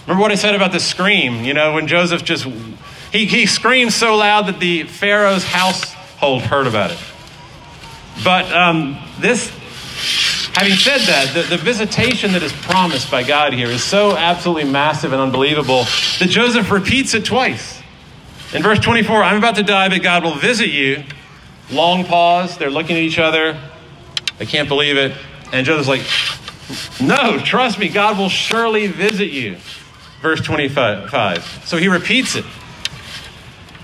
Remember 0.06 0.22
what 0.22 0.32
I 0.32 0.36
said 0.36 0.54
about 0.54 0.72
the 0.72 0.80
scream? 0.80 1.44
You 1.44 1.52
know, 1.52 1.74
when 1.74 1.86
Joseph 1.86 2.24
just, 2.24 2.46
he, 3.12 3.26
he 3.26 3.46
screamed 3.46 3.92
so 3.92 4.16
loud 4.16 4.46
that 4.46 4.60
the 4.60 4.84
Pharaoh's 4.84 5.44
household 5.44 6.42
heard 6.42 6.66
about 6.66 6.90
it. 6.90 6.98
But 8.24 8.50
um, 8.52 8.98
this, 9.18 9.48
having 10.54 10.72
said 10.72 11.00
that, 11.02 11.32
the, 11.34 11.42
the 11.42 11.62
visitation 11.62 12.32
that 12.32 12.42
is 12.42 12.52
promised 12.52 13.10
by 13.10 13.22
God 13.22 13.52
here 13.52 13.68
is 13.68 13.82
so 13.82 14.16
absolutely 14.16 14.70
massive 14.70 15.12
and 15.12 15.20
unbelievable 15.20 15.84
that 16.18 16.28
Joseph 16.28 16.70
repeats 16.70 17.14
it 17.14 17.24
twice. 17.24 17.82
In 18.52 18.62
verse 18.62 18.78
24, 18.78 19.22
I'm 19.22 19.38
about 19.38 19.56
to 19.56 19.62
die, 19.62 19.88
but 19.88 20.02
God 20.02 20.24
will 20.24 20.36
visit 20.36 20.68
you. 20.68 21.04
Long 21.70 22.04
pause. 22.04 22.56
They're 22.56 22.70
looking 22.70 22.96
at 22.96 23.02
each 23.02 23.18
other. 23.18 23.60
They 24.38 24.46
can't 24.46 24.68
believe 24.68 24.96
it. 24.96 25.12
And 25.52 25.66
Joseph's 25.66 25.88
like, 25.88 26.02
No, 27.00 27.38
trust 27.38 27.78
me, 27.78 27.88
God 27.88 28.18
will 28.18 28.28
surely 28.28 28.86
visit 28.86 29.30
you. 29.30 29.56
Verse 30.22 30.40
25. 30.40 31.62
So 31.64 31.76
he 31.76 31.88
repeats 31.88 32.36
it. 32.36 32.44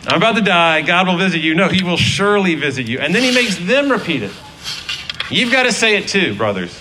I'm 0.06 0.16
about 0.16 0.36
to 0.36 0.42
die. 0.42 0.82
God 0.82 1.06
will 1.06 1.16
visit 1.16 1.40
you. 1.40 1.54
No, 1.54 1.68
he 1.68 1.84
will 1.84 1.96
surely 1.96 2.54
visit 2.54 2.88
you. 2.88 2.98
And 2.98 3.14
then 3.14 3.22
he 3.22 3.32
makes 3.32 3.56
them 3.56 3.90
repeat 3.90 4.22
it. 4.22 4.32
You've 5.30 5.52
got 5.52 5.62
to 5.62 5.72
say 5.72 5.96
it 5.96 6.08
too, 6.08 6.34
brothers. 6.34 6.78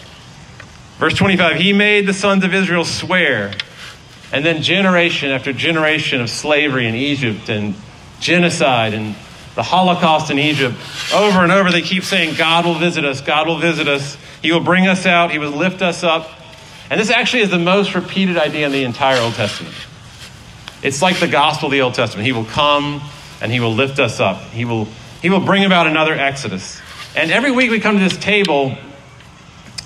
Verse 0.97 1.13
25 1.15 1.57
He 1.57 1.73
made 1.73 2.07
the 2.07 2.13
sons 2.13 2.43
of 2.43 2.53
Israel 2.53 2.85
swear. 2.85 3.53
And 4.33 4.45
then 4.45 4.61
generation 4.61 5.29
after 5.29 5.51
generation 5.51 6.21
of 6.21 6.29
slavery 6.29 6.87
in 6.87 6.95
Egypt 6.95 7.49
and 7.49 7.75
genocide 8.19 8.93
and 8.93 9.15
the 9.55 9.63
Holocaust 9.63 10.31
in 10.31 10.39
Egypt, 10.39 10.77
over 11.13 11.39
and 11.39 11.51
over 11.51 11.71
they 11.71 11.81
keep 11.81 12.03
saying, 12.03 12.35
God 12.35 12.65
will 12.65 12.75
visit 12.75 13.03
us, 13.03 13.19
God 13.19 13.47
will 13.47 13.57
visit 13.57 13.87
us. 13.87 14.17
He 14.41 14.51
will 14.51 14.61
bring 14.61 14.87
us 14.87 15.05
out, 15.05 15.31
He 15.31 15.39
will 15.39 15.51
lift 15.51 15.81
us 15.81 16.03
up. 16.03 16.29
And 16.89 16.99
this 16.99 17.09
actually 17.09 17.43
is 17.43 17.49
the 17.49 17.59
most 17.59 17.93
repeated 17.93 18.37
idea 18.37 18.65
in 18.65 18.71
the 18.71 18.83
entire 18.83 19.19
Old 19.19 19.33
Testament. 19.33 19.75
It's 20.83 21.01
like 21.01 21.19
the 21.19 21.27
gospel 21.27 21.67
of 21.67 21.71
the 21.71 21.81
Old 21.81 21.93
Testament. 21.93 22.25
He 22.25 22.31
will 22.31 22.45
come 22.45 23.01
and 23.41 23.51
he 23.51 23.59
will 23.59 23.73
lift 23.73 23.99
us 23.99 24.19
up. 24.19 24.41
He 24.49 24.65
will, 24.65 24.85
he 25.21 25.29
will 25.29 25.39
bring 25.39 25.65
about 25.65 25.87
another 25.87 26.13
Exodus. 26.13 26.79
And 27.15 27.31
every 27.31 27.51
week 27.51 27.69
we 27.69 27.79
come 27.79 27.97
to 27.97 28.03
this 28.03 28.17
table, 28.17 28.77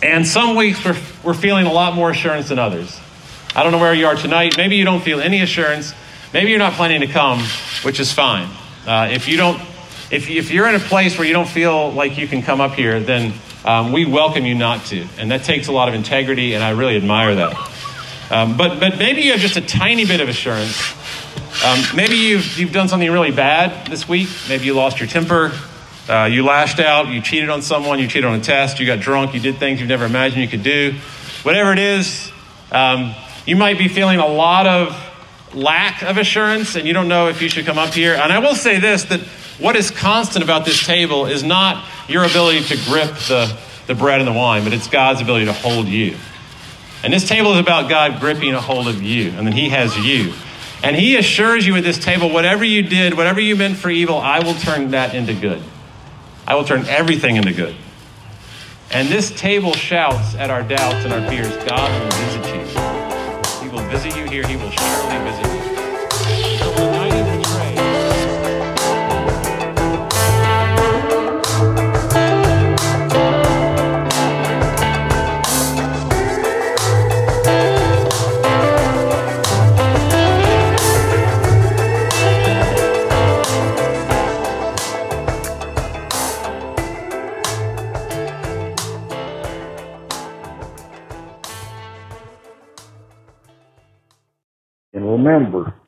and 0.04 0.28
some 0.28 0.56
weeks 0.56 0.84
we're, 0.86 0.98
we're 1.24 1.34
feeling 1.34 1.66
a 1.66 1.74
lot 1.74 1.96
more 1.96 2.12
assurance 2.12 2.50
than 2.50 2.60
others. 2.60 3.00
I 3.56 3.64
don't 3.64 3.72
know 3.72 3.80
where 3.80 3.94
you 3.94 4.06
are 4.08 4.16
tonight. 4.16 4.56
Maybe 4.58 4.76
you 4.76 4.86
don't 4.86 5.02
feel 5.02 5.20
any 5.20 5.42
assurance. 5.42 5.94
Maybe 6.34 6.50
you're 6.50 6.60
not 6.60 6.74
planning 6.74 7.02
to 7.02 7.08
come, 7.08 7.40
which 7.84 8.00
is 8.00 8.12
fine. 8.12 8.50
Uh, 8.86 9.10
if 9.12 9.28
you 9.28 9.38
don't, 9.38 9.60
if, 10.12 10.30
if 10.30 10.52
you're 10.52 10.68
in 10.68 10.76
a 10.76 10.80
place 10.80 11.18
where 11.18 11.26
you 11.26 11.34
don't 11.34 11.48
feel 11.48 11.92
like 11.92 12.18
you 12.18 12.28
can 12.28 12.42
come 12.42 12.62
up 12.62 12.74
here, 12.74 13.00
then 13.00 13.34
um, 13.64 13.92
we 13.92 14.06
welcome 14.06 14.46
you 14.46 14.54
not 14.54 14.86
to. 14.88 15.08
And 15.18 15.32
that 15.32 15.44
takes 15.44 15.68
a 15.68 15.72
lot 15.72 15.88
of 15.88 15.96
integrity, 15.96 16.54
and 16.54 16.64
I 16.64 16.72
really 16.72 16.96
admire 16.96 17.36
that. 17.36 17.72
Um, 18.32 18.58
but, 18.58 18.80
but 18.80 18.98
maybe 18.98 19.22
you 19.22 19.32
have 19.32 19.42
just 19.42 19.56
a 19.56 19.62
tiny 19.62 20.06
bit 20.06 20.20
of 20.20 20.30
assurance. 20.30 20.94
Um, 21.64 21.80
maybe 21.96 22.16
you've, 22.16 22.58
you've 22.58 22.72
done 22.72 22.88
something 22.88 23.10
really 23.10 23.32
bad 23.32 23.88
this 23.88 24.08
week. 24.08 24.30
Maybe 24.50 24.66
you 24.66 24.74
lost 24.74 25.00
your 25.00 25.08
temper. 25.08 25.52
Uh, 26.10 26.26
you 26.26 26.44
lashed 26.44 26.80
out. 26.80 27.08
You 27.08 27.22
cheated 27.22 27.50
on 27.50 27.62
someone. 27.62 28.00
You 28.00 28.08
cheated 28.08 28.26
on 28.26 28.40
a 28.40 28.44
test. 28.44 28.80
You 28.80 28.86
got 28.86 29.00
drunk. 29.00 29.34
You 29.34 29.40
did 29.40 29.58
things 29.58 29.80
you've 29.80 29.90
never 29.90 30.06
imagined 30.06 30.42
you 30.42 30.48
could 30.48 30.64
do. 30.64 30.96
Whatever 31.44 31.72
it 31.72 31.80
is, 31.80 32.32
um, 32.72 33.14
you 33.46 33.56
might 33.56 33.78
be 33.78 33.88
feeling 33.88 34.20
a 34.20 34.28
lot 34.28 34.68
of 34.68 35.02
lack 35.54 36.04
of 36.04 36.18
assurance 36.18 36.76
and 36.76 36.88
you 36.88 36.94
don't 36.94 37.08
know 37.08 37.30
if 37.30 37.42
you 37.42 37.50
should 37.50 37.66
come 37.66 37.78
up 37.78 37.94
here. 37.94 38.14
And 38.14 38.32
I 38.32 38.40
will 38.40 38.56
say 38.56 38.80
this 38.80 39.06
that 39.06 39.22
what 39.60 39.76
is 39.76 39.90
constant 39.90 40.44
about 40.44 40.66
this 40.66 40.86
table 40.86 41.26
is 41.26 41.44
not 41.44 41.86
your 42.10 42.26
ability 42.26 42.64
to 42.66 42.76
grip 42.86 43.12
the, 43.28 43.58
the 43.88 43.96
bread 43.96 44.20
and 44.20 44.28
the 44.28 44.34
wine, 44.34 44.64
but 44.64 44.74
it's 44.74 44.88
God's 44.88 45.22
ability 45.22 45.46
to 45.46 45.54
hold 45.54 45.88
you. 45.88 46.18
And 47.06 47.14
this 47.14 47.30
table 47.30 47.54
is 47.54 47.60
about 47.60 47.88
God 47.88 48.20
gripping 48.20 48.56
a 48.56 48.60
hold 48.60 48.88
of 48.88 49.04
you, 49.04 49.30
and 49.30 49.46
then 49.46 49.54
He 49.54 49.70
has 49.70 49.96
you. 49.96 50.34
And 50.82 50.96
He 50.96 51.16
assures 51.18 51.68
you 51.68 51.76
at 51.76 51.84
this 51.84 52.00
table, 52.00 52.32
whatever 52.32 52.64
you 52.64 52.82
did, 52.82 53.16
whatever 53.16 53.40
you 53.40 53.56
meant 53.56 53.78
for 53.78 53.92
evil, 53.92 54.18
I 54.18 54.40
will 54.40 54.56
turn 54.56 54.90
that 54.90 55.14
into 55.14 55.36
good. 55.36 55.62
I 56.48 56.56
will 56.56 56.64
turn 56.64 56.88
everything 56.88 57.36
into 57.36 57.54
good. 57.54 57.76
And 58.90 59.08
this 59.08 59.30
table 59.40 59.74
shouts 59.74 60.34
at 60.34 60.50
our 60.50 60.64
doubts 60.64 61.06
and 61.06 61.14
our 61.14 61.30
fears 61.30 61.56
God 61.70 61.92
will 62.02 62.10
visit 62.26 62.56
you. 62.56 63.62
He 63.62 63.70
will 63.70 63.88
visit 63.88 64.18
you 64.18 64.26
here, 64.26 64.48
He 64.48 64.56
will 64.56 64.72
surely 64.72 65.32
visit 65.32 65.70
you. 65.70 65.75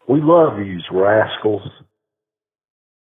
We 0.07 0.21
love 0.21 0.59
you, 0.59 0.79
rascals. 0.91 1.61